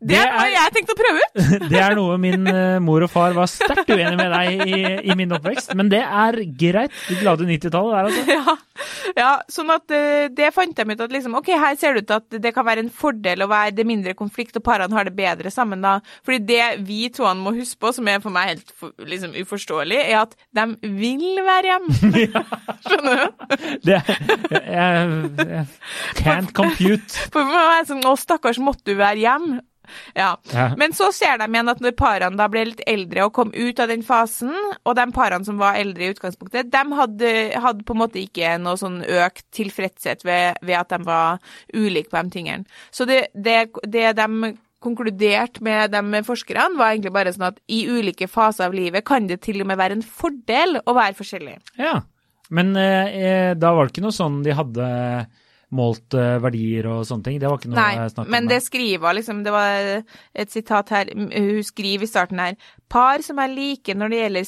Det, 0.00 0.08
det 0.10 0.18
har 0.18 0.48
jeg 0.50 0.72
tenkte 0.74 0.94
å 0.94 0.98
prøve 0.98 1.20
ut. 1.22 1.42
det 1.70 1.78
er 1.78 1.94
noe 1.94 2.16
min 2.18 2.48
eh, 2.50 2.80
mor 2.82 3.04
og 3.06 3.10
far 3.12 3.34
var 3.36 3.46
sterkt 3.50 3.92
uenig 3.92 4.16
med 4.18 4.32
deg 4.32 4.64
i, 4.66 4.80
i 5.06 5.14
min 5.18 5.30
oppvekst, 5.36 5.70
men 5.78 5.90
det 5.92 6.00
er 6.02 6.40
greit. 6.58 6.94
Du 7.06 7.14
glade 7.20 7.46
90-tallet 7.46 7.94
der, 7.94 8.08
altså. 8.10 8.24
Ja, 8.34 8.56
ja 9.14 9.30
sånn 9.52 9.70
at 9.70 9.92
eh, 9.94 10.26
det 10.34 10.50
fant 10.54 10.74
jeg 10.74 10.90
ut 10.90 11.04
at 11.06 11.14
liksom, 11.14 11.36
ok, 11.38 11.52
her 11.62 11.78
ser 11.78 11.94
det 11.94 12.04
ut 12.04 12.10
til 12.10 12.18
at 12.18 12.38
det 12.42 12.52
kan 12.56 12.66
være 12.66 12.82
en 12.82 12.90
fordel 12.90 13.46
å 13.46 13.50
være 13.50 13.76
det 13.78 13.86
mindre 13.86 14.16
konflikt, 14.18 14.58
og 14.58 14.66
parene 14.66 14.98
har 14.98 15.06
det 15.06 15.14
bedre 15.14 15.52
sammen 15.54 15.84
da. 15.84 16.00
Fordi 16.26 16.40
det 16.50 16.66
vi 16.88 17.06
toene 17.14 17.38
må 17.44 17.54
huske 17.54 17.78
på, 17.84 17.94
som 17.94 18.10
er 18.10 18.18
for 18.24 18.34
meg 18.34 18.50
helt 18.50 18.74
liksom, 19.06 19.38
uforståelig, 19.38 20.00
er 20.08 20.24
at 20.24 20.34
de 20.58 20.66
vil 20.98 21.38
være 21.46 21.70
hjemme. 21.70 22.26
Skjønner 22.88 23.22
du? 23.22 23.46
Det, 23.84 24.00
jeg, 24.00 24.63
jeg 24.64 25.66
can't 26.20 26.52
compute. 26.56 27.28
Sånn, 27.88 28.04
å 28.08 28.16
stakkars, 28.18 28.60
måtte 28.62 28.92
du 28.92 28.98
være 28.98 29.22
hjemme? 29.22 29.62
Ja. 30.14 30.36
Ja. 30.52 30.74
Men 30.76 30.94
så 30.96 31.10
ser 31.12 31.38
de 31.38 31.48
igjen 31.48 31.70
at 31.70 31.82
når 31.84 31.94
parene 31.98 32.38
da 32.40 32.48
ble 32.50 32.64
litt 32.70 32.82
eldre 32.88 33.26
og 33.26 33.34
kom 33.36 33.52
ut 33.54 33.80
av 33.82 33.90
den 33.92 34.04
fasen, 34.06 34.54
og 34.82 34.96
de 34.98 35.06
parene 35.14 35.46
som 35.46 35.60
var 35.60 35.78
eldre 35.80 36.06
i 36.06 36.12
utgangspunktet, 36.14 36.70
de 36.72 36.84
hadde, 37.00 37.32
hadde 37.60 37.86
på 37.86 37.96
en 37.96 38.02
måte 38.04 38.22
ikke 38.22 38.56
noe 38.62 38.80
sånn 38.80 39.02
økt 39.04 39.46
tilfredshet 39.54 40.24
ved, 40.26 40.60
ved 40.64 40.78
at 40.80 40.94
de 40.94 41.00
var 41.04 41.42
ulike 41.74 42.12
på 42.12 42.22
de 42.22 42.38
tingene. 42.38 42.78
Så 42.94 43.08
det, 43.08 43.26
det, 43.34 43.58
det 43.84 44.14
de 44.18 44.54
konkluderte 44.84 45.64
med 45.64 45.94
de 45.94 46.24
forskerne, 46.26 46.76
var 46.76 46.92
egentlig 46.92 47.14
bare 47.14 47.32
sånn 47.32 47.48
at 47.48 47.60
i 47.72 47.84
ulike 47.88 48.28
faser 48.28 48.68
av 48.68 48.74
livet 48.76 49.04
kan 49.06 49.28
det 49.28 49.40
til 49.44 49.62
og 49.64 49.70
med 49.70 49.80
være 49.80 49.98
en 49.98 50.04
fordel 50.04 50.76
å 50.84 50.96
være 50.96 51.16
forskjellig. 51.16 51.56
Ja, 51.80 52.02
men 52.50 52.74
eh, 52.76 53.54
da 53.56 53.72
var 53.72 53.86
det 53.86 53.94
ikke 53.94 54.04
noe 54.04 54.14
sånn 54.14 54.42
de 54.44 54.56
hadde 54.56 54.88
målt 55.74 56.14
eh, 56.18 56.36
verdier 56.42 56.88
og 56.90 57.06
sånne 57.08 57.28
ting? 57.28 57.38
Det 57.42 57.50
var 57.50 57.60
ikke 57.60 57.70
noe 57.72 57.80
Nei, 57.80 58.08
snakk 58.12 58.26
om? 58.26 58.32
men 58.34 58.50
det 58.50 58.60
skriver 58.64 59.16
liksom, 59.18 59.42
det 59.46 59.54
var 59.54 59.88
et 60.44 60.52
sitat 60.52 60.92
her, 60.94 61.12
hun 61.14 61.64
skriver 61.66 62.06
i 62.06 62.10
starten 62.10 62.42
her, 62.42 62.58
par 62.90 63.24
som 63.26 63.40
er 63.42 63.54
like 63.54 63.96
når 63.96 64.12
det 64.12 64.20
gjelder 64.22 64.44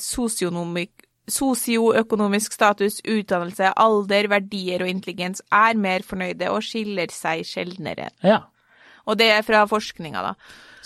sosioøkonomisk 1.37 2.55
status, 2.55 3.01
utdannelse, 3.03 3.73
alder, 3.83 4.29
verdier 4.31 4.85
og 4.85 4.93
intelligens, 4.93 5.43
er 5.51 5.81
mer 5.81 6.05
fornøyde 6.07 6.53
og 6.53 6.63
skiller 6.65 7.11
seg 7.15 7.43
sjeldnere. 7.49 8.13
Ja. 8.23 8.45
Og 9.07 9.19
det 9.19 9.31
er 9.35 9.43
fra 9.47 9.65
forskninga, 9.71 10.23
da. 10.23 10.35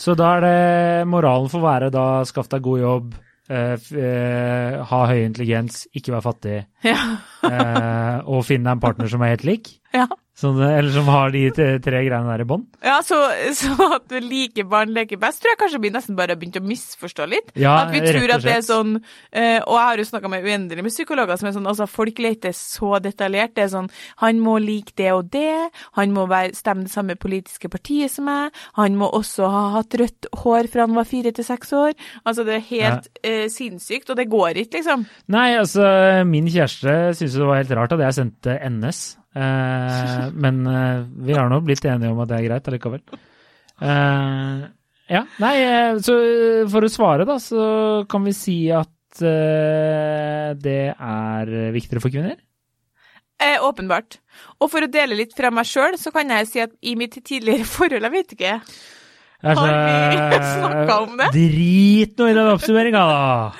Så 0.01 0.15
da 0.17 0.31
er 0.39 0.45
det 0.45 1.09
moralen 1.13 1.51
for 1.53 1.61
å 1.61 1.67
være 1.67 1.91
da 1.93 2.23
skaff 2.29 2.49
deg 2.53 2.65
god 2.65 2.81
jobb, 2.81 3.13
eh, 3.13 3.19
eh, 3.19 3.30
ha 3.51 5.01
høy 5.11 5.25
intelligens, 5.25 5.83
ikke 5.97 6.13
være 6.15 6.23
fattig, 6.23 6.57
Ja. 6.87 6.97
eh, 7.49 8.21
og 8.31 8.45
finne 8.47 8.69
deg 8.71 8.77
en 8.79 8.83
partner 8.85 9.11
som 9.11 9.23
er 9.27 9.35
helt 9.35 9.45
lik. 9.49 9.73
ja. 9.97 10.07
Sånn, 10.41 10.57
eller 10.65 10.89
som 10.95 11.09
har 11.13 11.33
de 11.35 11.43
tre, 11.53 11.81
greiene 11.85 12.25
der 12.25 12.43
i 12.43 12.47
bånn. 12.49 12.63
Ja, 12.85 13.01
så, 13.05 13.19
så 13.59 13.75
at 13.99 14.15
liker 14.25 14.65
barn 14.71 14.95
leker 14.97 15.21
best, 15.21 15.43
tror 15.43 15.53
jeg 15.53 15.61
kanskje 15.61 15.83
vi 15.85 15.93
nesten 15.93 16.17
bare 16.17 16.33
har 16.33 16.41
begynt 16.41 16.57
å 16.57 16.65
misforstå 16.65 17.27
litt. 17.29 17.53
Ja, 17.61 17.75
at 17.83 17.93
vi 17.93 18.01
tror 18.07 18.33
at 18.37 18.45
det 18.47 18.55
er 18.55 18.65
sånn 18.65 18.95
eh, 18.97 19.59
Og 19.61 19.75
jeg 19.77 19.85
har 19.85 20.01
jo 20.01 20.07
snakka 20.09 20.31
med 20.33 20.47
uendelig 20.47 20.85
med 20.87 20.95
psykologer 20.95 21.41
som 21.41 21.51
er 21.51 21.55
sånn 21.57 21.69
altså 21.69 21.89
folk 21.91 22.23
leter 22.23 22.55
så 22.57 22.97
detaljert. 23.05 23.53
Det 23.59 23.67
er 23.67 23.73
sånn 23.75 23.91
Han 24.25 24.41
må 24.41 24.57
like 24.63 24.97
det 24.97 25.11
og 25.13 25.29
det. 25.35 25.69
Han 25.99 26.17
må 26.17 26.25
være, 26.31 26.55
stemme 26.57 26.87
det 26.89 26.95
samme 26.95 27.19
politiske 27.21 27.69
partiet 27.73 28.13
som 28.15 28.29
meg. 28.31 28.57
Han 28.81 28.97
må 29.01 29.11
også 29.21 29.51
ha 29.51 29.65
hatt 29.77 29.97
rødt 30.01 30.31
hår 30.43 30.71
fra 30.73 30.89
han 30.89 30.97
var 30.97 31.09
fire 31.09 31.35
til 31.37 31.47
seks 31.47 31.75
år. 31.77 31.95
Altså, 32.25 32.45
det 32.49 32.57
er 32.57 32.69
helt 32.71 33.09
eh, 33.21 33.47
sinnssykt, 33.53 34.11
og 34.11 34.19
det 34.19 34.31
går 34.33 34.63
ikke, 34.65 34.81
liksom. 34.81 35.05
Nei, 35.33 35.49
altså, 35.61 35.85
min 36.29 36.49
kjæreste 36.51 36.97
syntes 37.19 37.37
det 37.37 37.49
var 37.49 37.61
helt 37.61 37.75
rart 37.77 37.97
at 37.97 38.05
jeg 38.09 38.19
sendte 38.23 38.57
NS. 38.71 39.03
Eh, 39.31 40.31
men 40.35 40.61
eh, 40.67 41.07
vi 41.27 41.37
har 41.37 41.51
nå 41.51 41.61
blitt 41.63 41.85
enige 41.87 42.11
om 42.11 42.23
at 42.25 42.31
det 42.33 42.39
er 42.39 42.47
greit 42.49 42.71
allikevel. 42.71 43.03
Eh, 43.81 44.69
ja, 45.11 45.25
nei, 45.43 45.55
så 46.07 46.17
for 46.71 46.87
å 46.87 46.93
svare, 46.93 47.27
da, 47.27 47.39
så 47.43 47.65
kan 48.11 48.27
vi 48.27 48.35
si 48.37 48.61
at 48.75 48.95
det 49.21 50.83
er 50.95 51.51
viktigere 51.75 52.03
for 52.03 52.15
kvinner. 52.15 52.37
Eh, 53.41 53.57
åpenbart. 53.65 54.19
Og 54.61 54.69
for 54.71 54.85
å 54.85 54.91
dele 54.93 55.17
litt 55.17 55.33
fra 55.37 55.51
meg 55.55 55.67
sjøl, 55.69 55.97
så 55.99 56.13
kan 56.13 56.29
jeg 56.31 56.49
si 56.51 56.63
at 56.63 56.75
i 56.85 56.93
mitt 56.99 57.17
tidligere 57.25 57.67
forhold, 57.77 58.05
jeg 58.07 58.15
vet 58.15 58.35
ikke 58.37 58.57
er 59.41 59.57
Har 59.57 59.71
vi 59.73 60.41
snakket 60.45 60.91
om 60.99 61.15
det? 61.17 61.31
Drit 61.33 62.19
nå 62.21 62.27
i 62.29 62.37
den 62.37 62.51
oppsummeringa, 62.53 63.05
da! 63.09 63.53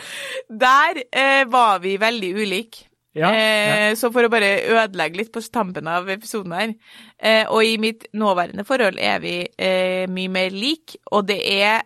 Der 0.61 1.01
eh, 1.09 1.45
var 1.49 1.81
vi 1.81 1.95
veldig 2.01 2.31
ulike. 2.37 2.90
Ja, 3.13 3.33
ja. 3.35 3.91
Eh, 3.91 3.95
så 3.99 4.13
for 4.15 4.23
å 4.23 4.31
bare 4.31 4.53
ødelegge 4.71 5.19
litt 5.19 5.33
på 5.35 5.41
tampen 5.51 5.89
av 5.91 6.07
episoden 6.15 6.53
her 6.55 6.75
eh, 7.19 7.43
Og 7.51 7.65
i 7.67 7.73
mitt 7.83 8.05
nåværende 8.15 8.63
forhold 8.69 9.01
er 9.03 9.19
vi 9.25 9.33
eh, 9.59 10.05
mye 10.07 10.31
mer 10.31 10.55
lik, 10.55 10.95
og 11.11 11.27
det 11.27 11.41
er 11.43 11.83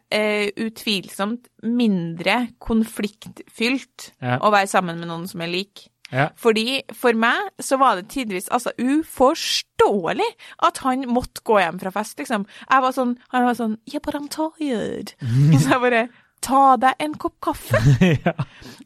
utvilsomt 0.61 1.49
mindre 1.65 2.51
konfliktfylt 2.61 4.11
Ja. 4.21 4.37
å 4.45 4.53
være 4.53 4.69
sammen 4.69 5.01
med 5.01 5.09
noen 5.09 5.27
som 5.31 5.41
er 5.41 5.49
lik. 5.53 5.87
ja. 6.13 6.29
Fordi 6.37 6.83
for 6.93 7.17
meg 7.17 7.49
så 7.59 7.79
var 7.81 7.97
det 7.97 8.11
tidvis 8.13 8.51
altså 8.53 8.71
uforståelig 8.79 10.29
at 10.69 10.79
han 10.85 11.07
måtte 11.09 11.43
gå 11.45 11.57
hjem 11.61 11.81
fra 11.81 11.91
fest, 11.95 12.19
liksom. 12.21 12.45
Jeg 12.69 12.85
var 12.85 12.93
sånn, 12.93 13.17
han 13.33 13.45
var 13.49 13.57
sånn 13.59 13.79
Yeah, 13.91 14.01
but 14.05 14.15
I'm 14.15 14.29
tired. 14.29 15.15
Og 15.25 15.59
så 15.65 15.75
jeg 15.75 15.81
bare 15.89 16.05
Ta 16.45 16.75
deg 16.81 17.01
en 17.01 17.15
kopp 17.21 17.37
kaffe. 17.45 17.81
ja. 18.27 18.35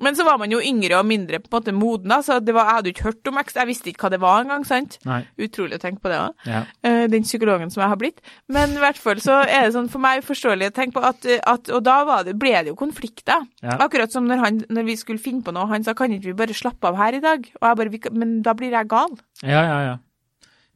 Men 0.05 0.15
så 0.15 0.27
var 0.27 0.39
man 0.39 0.53
jo 0.53 0.61
yngre 0.63 1.01
og 1.01 1.09
mindre 1.09 1.41
på 1.43 1.51
en 1.51 1.57
måte 1.57 1.75
moden, 1.75 2.15
så 2.23 2.39
det 2.39 2.55
var, 2.55 2.69
jeg 2.69 2.79
hadde 2.79 2.91
jo 2.91 2.95
ikke 2.95 3.07
hørt 3.09 3.31
om 3.33 3.41
X, 3.43 3.57
jeg 3.59 3.71
visste 3.71 3.91
ikke 3.91 4.07
hva 4.07 4.13
det 4.15 4.21
var 4.23 4.45
engang, 4.45 4.67
sant? 4.69 4.99
Nei. 5.09 5.21
Utrolig 5.43 5.79
å 5.79 5.83
tenke 5.83 6.05
på 6.05 6.13
det 6.13 6.21
òg. 6.23 6.47
Ja. 6.47 6.63
Den 7.11 7.27
psykologen 7.27 7.73
som 7.75 7.83
jeg 7.83 7.93
har 7.93 8.01
blitt. 8.01 8.23
Men 8.53 8.77
i 8.77 8.83
hvert 8.83 9.01
fall 9.01 9.23
så 9.25 9.41
er 9.43 9.67
det 9.67 9.75
sånn 9.75 9.91
for 9.91 10.03
meg 10.03 10.23
uforståelig 10.23 10.71
å 10.71 10.77
tenke 10.77 10.99
på 10.99 11.05
at, 11.09 11.27
at 11.51 11.71
Og 11.75 11.83
da 11.87 11.99
var 12.09 12.27
det, 12.27 12.37
ble 12.39 12.55
det 12.55 12.73
jo 12.73 12.79
konflikter. 12.79 13.47
Ja. 13.65 13.79
Akkurat 13.83 14.15
som 14.15 14.29
når, 14.29 14.43
han, 14.45 14.61
når 14.71 14.89
vi 14.89 14.99
skulle 15.01 15.23
finne 15.23 15.43
på 15.47 15.55
noe, 15.55 15.69
han 15.73 15.87
sa 15.87 15.97
kan 15.99 16.15
ikke 16.15 16.31
vi 16.31 16.41
bare 16.45 16.57
slappe 16.57 16.91
av 16.91 16.99
her 17.01 17.19
i 17.19 17.25
dag? 17.25 17.49
Og 17.59 17.71
jeg 17.71 17.81
bare, 17.83 18.13
men 18.15 18.39
da 18.47 18.55
blir 18.59 18.75
jeg 18.75 18.91
gal. 18.91 19.19
Ja, 19.43 19.65
ja, 19.65 19.81
ja. 19.91 19.97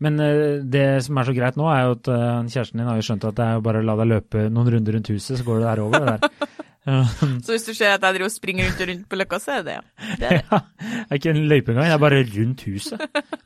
Men 0.02 0.18
eh, 0.20 0.58
det 0.66 0.86
som 1.06 1.18
er 1.18 1.28
så 1.28 1.34
greit 1.36 1.58
nå, 1.58 1.68
er 1.70 1.86
jo 1.86 1.96
at 1.96 2.10
eh, 2.10 2.50
kjæresten 2.50 2.80
din 2.80 2.90
har 2.90 2.98
jo 2.98 3.06
skjønt 3.06 3.28
at 3.28 3.38
det 3.38 3.46
er 3.46 3.58
jo 3.58 3.64
bare 3.68 3.82
å 3.82 3.86
la 3.86 3.96
deg 4.00 4.10
løpe 4.10 4.48
noen 4.50 4.72
runder 4.74 4.98
rundt 4.98 5.10
huset, 5.12 5.36
så 5.38 5.46
går 5.46 5.62
det 5.62 5.68
der 5.68 5.82
over. 5.84 6.06
det 6.06 6.14
der. 6.16 6.58
Så 6.82 7.54
hvis 7.54 7.66
du 7.68 7.72
ser 7.74 7.92
at 7.92 8.02
jeg 8.02 8.02
driver 8.02 8.26
og 8.26 8.32
springer 8.34 8.66
rundt 8.66 8.80
og 8.82 8.88
rundt 8.90 9.04
på 9.10 9.18
løkka, 9.20 9.38
så 9.38 9.52
er 9.54 9.62
det 9.62 9.66
det, 9.66 9.74
ja. 9.76 9.82
Det 10.18 10.26
er 10.26 10.30
det. 10.30 10.46
Ja, 10.50 10.58
det 10.82 11.04
er 11.08 11.20
ikke 11.20 11.34
en 11.34 11.44
løype 11.52 11.70
engang, 11.74 11.86
det 11.86 11.94
er 11.94 12.02
bare 12.02 12.22
rundt 12.26 12.64
huset. 12.66 13.04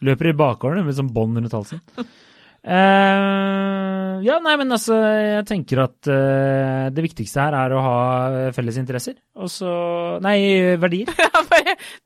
Løper 0.08 0.30
i 0.30 0.36
bakgården 0.40 0.86
med 0.86 0.96
sånn 0.96 1.12
bånd 1.12 1.36
rundt 1.40 1.56
halsen. 1.58 1.82
Eh, 2.66 4.22
ja, 4.26 4.38
nei, 4.42 4.54
men 4.58 4.74
altså, 4.74 4.96
jeg 4.98 5.44
tenker 5.46 5.84
at 5.84 6.08
uh, 6.10 6.88
det 6.90 7.04
viktigste 7.04 7.44
her 7.44 7.54
er 7.54 7.74
å 7.76 7.82
ha 7.84 7.98
felles 8.56 8.78
interesser. 8.80 9.14
Og 9.38 9.50
så 9.52 9.70
Nei, 10.24 10.38
verdier. 10.80 11.12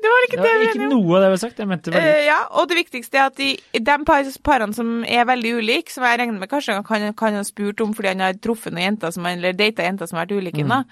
Det 0.01 0.09
var 0.09 0.25
ikke 0.25 0.37
Det 0.37 0.45
det 0.45 0.51
var 0.51 0.63
ikke 0.65 0.89
noe 0.91 1.17
av 1.17 1.23
det 1.23 1.27
jeg 1.27 1.33
ville 1.33 1.41
sagt, 1.43 1.59
jeg 1.63 1.71
mente 1.71 1.93
verdier. 1.95 2.19
Uh, 2.19 2.27
ja, 2.27 2.39
og 2.61 2.69
det 2.71 2.79
viktigste 2.81 3.19
er 3.19 3.31
at 3.31 3.39
de, 3.41 3.49
de 3.89 3.97
par, 4.09 4.29
parene 4.47 4.77
som 4.77 4.93
er 5.07 5.27
veldig 5.29 5.55
ulike, 5.61 5.93
som 5.95 6.05
jeg 6.07 6.21
regner 6.21 6.43
med 6.43 6.51
kanskje 6.51 6.77
kan, 6.87 7.09
kan 7.19 7.39
ha 7.39 7.43
spurt 7.47 7.81
om 7.85 7.95
fordi 7.97 8.13
han 8.13 8.25
har 8.25 8.39
truffet 8.43 8.75
noen 8.75 8.91
jenter 8.91 9.15
som, 9.17 9.27
eller 9.31 9.57
data 9.57 9.87
jenter 9.87 10.11
som 10.11 10.21
har 10.21 10.29
vært 10.29 10.39
ulike, 10.39 10.61
Mm. 10.61 10.73
da, 10.75 10.83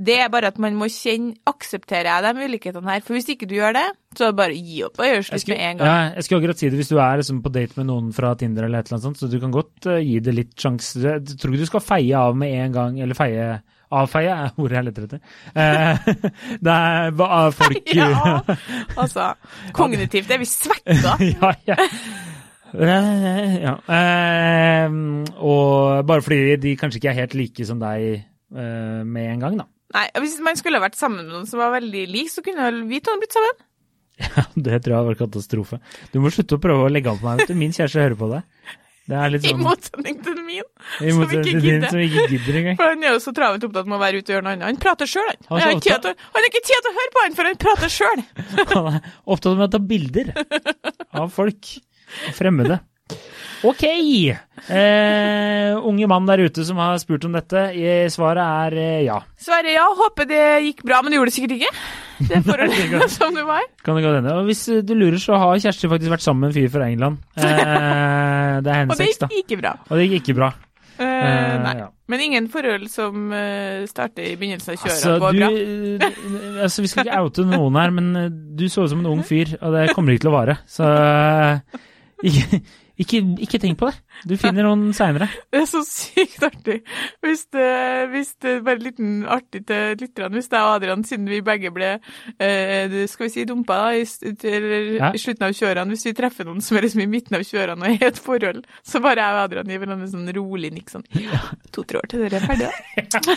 det 0.00 0.16
er 0.24 0.30
bare 0.32 0.48
at 0.48 0.58
man 0.62 0.78
må 0.80 0.88
kjenne 0.88 1.34
Aksepterer 1.50 2.08
jeg 2.08 2.24
de 2.24 2.46
ulikhetene 2.48 2.88
her? 2.94 3.02
For 3.04 3.16
hvis 3.18 3.28
ikke 3.34 3.48
du 3.50 3.56
gjør 3.58 3.74
det, 3.76 3.88
så 4.18 4.32
bare 4.34 4.56
gi 4.58 4.80
opp 4.82 4.98
og 4.98 5.06
gjør 5.06 5.20
Jeg 5.20 5.42
slutt 5.44 5.50
med 5.52 5.60
en 5.62 5.80
gang. 5.80 5.86
ja, 5.86 5.98
jeg 6.16 6.26
skulle 6.26 6.40
akkurat 6.42 6.58
si 6.58 6.70
det 6.70 6.78
hvis 6.80 6.88
du 6.90 6.96
er 6.98 7.20
liksom 7.20 7.42
på 7.44 7.52
date 7.54 7.78
med 7.78 7.86
noen 7.86 8.08
fra 8.14 8.32
Tinder 8.38 8.66
eller 8.66 8.82
et 8.82 8.88
eller 8.88 8.98
annet 8.98 9.06
sånt, 9.06 9.20
så 9.20 9.28
du 9.30 9.36
kan 9.42 9.52
godt 9.54 9.86
uh, 9.86 10.00
gi 10.02 10.16
det 10.18 10.34
litt 10.34 10.56
sjanse. 10.58 10.98
Jeg 10.98 11.36
tror 11.38 11.54
ikke 11.54 11.62
du 11.62 11.70
skal 11.70 11.84
feie 11.84 12.18
av 12.18 12.34
med 12.38 12.56
en 12.58 12.74
gang, 12.74 12.98
eller 13.04 13.18
feie 13.18 13.52
Avfeie 13.90 14.30
er 14.30 14.52
ordet 14.54 14.76
jeg 14.76 14.86
leter 14.86 15.06
etter. 15.08 15.22
Eh, 15.58 16.10
det 16.66 16.74
er 16.74 17.08
hva 17.18 17.38
folk 17.54 17.88
Ja, 17.98 18.36
altså. 18.94 19.32
Kognitivt 19.74 20.30
er 20.30 20.38
vi 20.38 20.46
svekka. 20.46 21.16
ja, 21.34 21.50
ja. 21.66 21.78
Eh, 22.70 23.56
ja. 23.64 23.72
Eh, 23.90 24.94
og 25.42 26.06
bare 26.06 26.22
fordi 26.22 26.54
de 26.62 26.76
kanskje 26.78 27.02
ikke 27.02 27.10
er 27.10 27.18
helt 27.24 27.34
like 27.34 27.66
som 27.66 27.82
deg 27.82 28.06
eh, 28.14 29.02
med 29.02 29.32
en 29.32 29.42
gang, 29.42 29.58
da. 29.64 29.66
Nei, 29.96 30.06
hvis 30.22 30.38
man 30.46 30.54
skulle 30.54 30.78
vært 30.82 30.94
sammen 30.94 31.24
med 31.24 31.34
noen 31.34 31.50
som 31.50 31.58
var 31.58 31.74
veldig 31.74 32.04
lik, 32.12 32.30
så 32.30 32.46
kunne 32.46 32.70
vi 32.86 33.02
to 33.02 33.16
blitt 33.18 33.34
sammen. 33.34 33.58
Ja, 34.36 34.44
det 34.54 34.82
tror 34.84 34.96
jeg 34.98 35.06
var 35.10 35.18
katastrofe. 35.24 35.80
Du 36.12 36.20
må 36.20 36.30
slutte 36.34 36.58
å 36.58 36.62
prøve 36.62 36.86
å 36.86 36.92
legge 36.92 37.10
an 37.12 37.18
på 37.20 37.26
meg. 37.30 37.40
vet 37.42 37.50
du. 37.54 37.58
Min 37.58 37.72
kjæreste 37.76 38.02
hører 38.04 38.18
på 38.20 38.28
deg. 38.34 38.76
Det 39.10 39.16
er 39.18 39.30
litt 39.32 39.46
I 39.48 39.50
sånn 39.50 39.62
motsetning 39.64 40.18
til 40.22 40.36
min. 40.46 40.66
i 41.00 41.08
som 41.10 41.18
motsetning 41.18 41.48
ikke 41.48 41.50
til 41.50 41.62
din 41.64 41.70
gidder. 41.70 41.88
som 41.90 42.02
ikke 42.04 42.26
gidder 42.30 42.58
engang. 42.60 42.76
For 42.78 42.92
han 42.92 43.02
er 43.08 43.14
jo 43.16 43.22
så 43.24 43.32
travelt 43.34 43.64
opptatt 43.66 43.88
med 43.90 43.96
å 43.96 44.00
være 44.04 44.20
ute 44.20 44.30
og 44.30 44.34
gjøre 44.36 44.44
noe 44.46 44.52
annet. 44.54 44.66
Han 44.68 44.78
prater 44.84 45.10
sjøl, 45.10 45.30
han. 45.32 45.40
Han 45.48 45.56
er 45.56 45.64
så 45.64 45.66
har 45.66 45.72
ikke 45.74 45.86
tid 45.88 46.04
til- 46.04 46.20
han 46.20 46.38
har 46.44 46.48
ikke 46.50 46.62
tid 46.68 46.84
til 46.84 46.90
å 46.92 46.94
høre 47.00 47.12
på 47.16 47.24
han, 47.24 47.34
for 47.40 47.50
han 47.50 47.58
prater 47.64 47.94
sjøl. 47.96 48.22
Han 48.76 48.90
er 48.92 49.00
opptatt 49.34 49.56
med 49.58 49.66
å 49.66 49.72
ta 49.74 49.80
bilder 49.94 50.30
av 51.24 51.32
folk. 51.34 51.72
Fremmede. 52.36 52.78
Ok! 53.66 53.82
Eh, 53.84 55.72
unge 55.84 56.06
mann 56.08 56.28
der 56.28 56.40
ute 56.46 56.64
som 56.64 56.78
har 56.80 56.96
spurt 57.02 57.24
om 57.28 57.34
dette. 57.36 57.66
Eh, 57.76 58.06
Svaret 58.12 58.40
er 58.40 58.76
eh, 58.80 59.02
ja. 59.04 59.18
Sverre, 59.40 59.74
ja, 59.74 59.84
håper 59.98 60.28
det 60.30 60.40
gikk 60.68 60.80
bra, 60.88 61.02
men 61.04 61.12
det 61.12 61.18
gjorde 61.20 61.32
det 61.32 61.36
sikkert 61.36 61.56
ikke. 61.58 61.74
Det 62.20 62.36
er 62.38 62.46
forholdet 62.46 63.12
som 63.12 63.36
det 63.36 63.44
var. 63.48 63.66
Kan 63.84 63.98
det 63.98 64.04
gå 64.06 64.14
denne. 64.16 64.38
Og 64.40 64.48
hvis 64.48 64.64
du 64.86 64.94
lurer, 64.96 65.20
så 65.20 65.36
har 65.40 65.60
Kjersti 65.60 65.90
faktisk 65.92 66.14
vært 66.14 66.24
sammen 66.24 66.46
med 66.46 66.52
en 66.52 66.56
fyr 66.56 66.72
fra 66.72 66.88
England. 66.88 67.20
Eh, 67.50 68.56
det 68.64 68.72
er 68.72 68.80
Og 68.82 68.90
hennes 68.90 68.98
det 68.98 69.06
eks, 69.06 69.18
da. 69.22 69.28
gikk 69.30 69.46
ikke 69.52 69.60
bra. 69.62 69.70
Og 69.88 69.96
det 70.00 70.04
gikk 70.10 70.24
ikke 70.24 70.34
bra. 70.40 70.48
Eh, 71.00 71.52
nei. 71.62 71.74
ja. 71.78 71.86
Men 72.12 72.22
ingen 72.26 72.48
forhold 72.52 72.88
som 72.92 73.30
uh, 73.32 73.86
starter 73.88 74.26
i 74.26 74.34
begynnelsen 74.36 74.74
av 74.74 74.82
kjøret, 74.82 74.96
Altså, 74.96 75.14
går 75.22 75.36
du, 75.38 75.38
bra. 76.02 76.10
altså, 76.66 76.82
vi 76.84 76.90
skal 76.90 77.06
ikke 77.06 77.20
oute 77.24 77.44
noen 77.48 77.78
her, 77.80 77.94
men 77.94 78.08
du 78.58 78.64
så 78.68 78.84
ut 78.84 78.92
som 78.92 79.00
en 79.04 79.08
ung 79.12 79.22
fyr, 79.30 79.54
og 79.62 79.76
det 79.76 79.86
kommer 79.94 80.16
ikke 80.16 80.26
til 80.26 80.32
å 80.32 80.34
vare. 80.34 80.58
Så 80.68 80.90
uh, 80.90 81.80
ikke, 82.26 82.60
ikke, 83.00 83.20
ikke 83.46 83.58
tenk 83.62 83.78
på 83.80 83.88
det. 83.88 83.96
Du 84.28 84.34
finner 84.40 84.66
noen 84.66 84.90
seinere. 84.96 85.28
Det 85.52 85.62
er 85.62 85.68
så 85.70 85.80
sykt 85.86 86.42
artig. 86.46 86.76
Hvis 87.24 87.46
det, 87.54 87.66
hvis 88.12 88.32
det 88.44 88.54
bare 88.66 88.78
en 88.78 88.84
liten 88.84 89.14
artig 89.30 89.62
til 89.68 89.96
lytterne, 90.00 90.34
hvis 90.36 90.50
det 90.52 90.58
er 90.60 90.68
Adrian, 90.74 91.04
siden 91.08 91.28
vi 91.30 91.40
begge 91.46 91.72
ble 91.74 91.90
eh, 91.96 92.94
skal 93.10 93.26
vi 93.26 93.32
si 93.34 93.46
dumpa 93.48 93.78
da, 93.80 93.90
i, 93.96 94.04
Ja. 95.00 95.10
i 95.16 95.20
slutten 95.22 95.46
av 95.48 95.56
kjørene, 95.56 95.94
hvis 95.94 96.06
vi 96.10 96.14
treffer 96.18 96.48
noen 96.48 96.60
som 96.64 96.76
er 96.78 96.86
liksom 96.86 97.02
i 97.04 97.08
midten 97.10 97.38
av 97.38 97.44
kjørene 97.46 97.80
og 97.80 97.88
er 97.90 97.96
i 97.98 98.08
et 98.10 98.20
forhold, 98.20 98.62
så 98.86 99.00
bare 99.04 99.24
jeg 99.24 99.36
og 99.38 99.42
Adrian 99.46 99.72
gir 99.72 99.82
hverandre 99.82 100.10
sånn 100.12 100.30
rolig 100.36 100.72
nikk 100.76 100.92
sånn 100.92 101.06
To-tre 101.74 102.00
år 102.02 102.10
til 102.10 102.24
dere 102.26 102.40
er 102.40 102.48
ferdige. 102.48 102.72
da. 103.14 103.36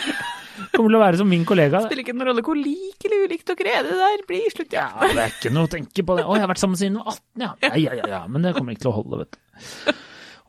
Kommer 0.74 0.92
til 0.92 0.98
å 0.98 1.02
være 1.02 1.18
som 1.18 1.30
min 1.30 1.44
kollega. 1.48 1.80
Spiller 1.86 2.04
ikke 2.04 2.14
noen 2.14 2.28
rolle 2.30 2.44
hvor 2.46 2.58
lik 2.58 3.02
eller 3.08 3.24
ulik 3.26 3.42
dere 3.48 3.72
er. 3.78 3.86
Det 3.88 3.96
der 3.98 4.22
blir 4.28 4.52
slutt, 4.54 4.74
ja. 4.74 4.86
Ja, 4.94 5.08
det 5.10 5.24
er 5.24 5.32
ikke 5.34 5.52
noe 5.54 5.66
å 5.66 5.72
tenke 5.72 6.04
på 6.06 6.18
det. 6.18 6.26
Å, 6.26 6.36
jeg 6.36 6.44
har 6.44 6.50
vært 6.52 6.62
sammen 6.62 6.78
siden 6.78 6.98
jeg 7.00 7.06
var 7.06 7.16
18, 7.16 7.42
ja. 7.46 7.50
Ja, 7.64 7.72
ja, 7.80 7.96
ja, 8.02 8.10
ja. 8.14 8.20
Men 8.30 8.46
det 8.46 8.54
kommer 8.58 8.76
ikke 8.76 8.84
til 8.86 8.92
å 8.92 8.96
holde, 9.00 9.22
vet 9.24 9.34
du. 9.34 9.40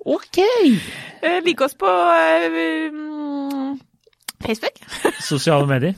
Ok! 0.06 0.38
Eh, 1.26 1.40
Lik 1.42 1.62
oss 1.66 1.74
på 1.82 1.90
eh, 1.90 2.44
mm, 2.94 3.72
Facebook. 4.46 4.78
Sosiale 5.32 5.66
medier. 5.70 5.96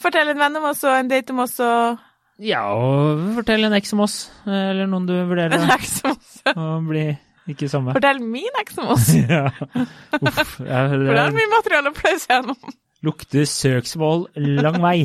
Fortell 0.00 0.30
en 0.32 0.40
venn 0.40 0.56
om 0.56 0.64
oss 0.70 0.80
og 0.88 0.94
en 0.96 1.10
date 1.10 1.34
om 1.34 1.42
oss 1.44 1.58
og 1.62 2.00
Ja, 2.42 2.62
og 2.72 3.20
fortell 3.36 3.66
en 3.68 3.76
eks 3.76 3.92
om 3.94 4.00
oss, 4.06 4.16
eller 4.48 4.88
noen 4.90 5.04
du 5.06 5.12
vurderer 5.28 5.54
en 5.60 5.70
eks 5.76 5.98
om 6.08 6.16
oss. 6.16 6.40
å 6.56 6.80
bli 6.88 7.04
ikke 7.52 7.68
samme. 7.68 7.92
Fortell 7.94 8.22
min 8.24 8.56
eks 8.64 8.80
om 8.80 8.88
oss. 8.96 9.10
Ja. 9.36 9.44
Uff, 9.52 10.56
ja, 10.64 10.80
For 10.88 11.04
det 11.04 11.12
er 11.12 11.20
det 11.28 11.36
mye 11.36 11.52
materiale 11.52 11.92
å 11.92 11.96
pløye 12.00 12.16
seg 12.24 12.32
gjennom. 12.38 12.74
lukter 13.04 13.44
søksmål 13.52 14.24
lang 14.64 14.80
vei. 14.82 14.98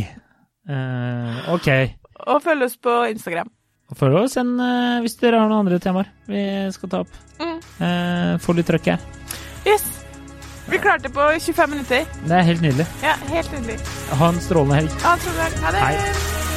Eh, 0.69 1.53
ok. 1.53 1.69
Og 2.31 2.39
følg 2.47 2.65
oss 2.71 2.79
på 2.79 2.95
Instagram. 3.11 3.51
Følg 3.97 4.19
oss 4.19 4.37
en, 4.37 4.51
eh, 4.61 4.99
hvis 5.01 5.17
dere 5.17 5.39
har 5.41 5.49
noen 5.49 5.65
andre 5.65 5.79
temaer 5.81 6.11
vi 6.29 6.43
skal 6.75 6.91
ta 6.91 6.99
opp. 7.05 7.15
Mm. 7.39 7.55
Eh, 7.57 8.33
få 8.43 8.53
litt 8.57 8.69
trøkk 8.69 8.91
her. 8.93 8.99
Yes! 9.65 9.87
Vi 10.69 10.77
klarte 10.77 11.09
på 11.09 11.25
25 11.39 11.69
minutter. 11.69 12.05
Det 12.27 12.35
er 12.37 12.45
helt 12.45 12.61
nydelig. 12.61 12.85
Ja, 13.01 13.15
helt 13.31 13.51
nydelig. 13.57 13.79
Ha 14.19 14.29
en 14.29 14.43
strålende 14.45 14.83
helg. 14.83 15.01
Ha 15.01 15.15
det. 15.17 15.49
Ha 15.63 15.73
det. 15.73 15.81
Hei. 15.87 16.48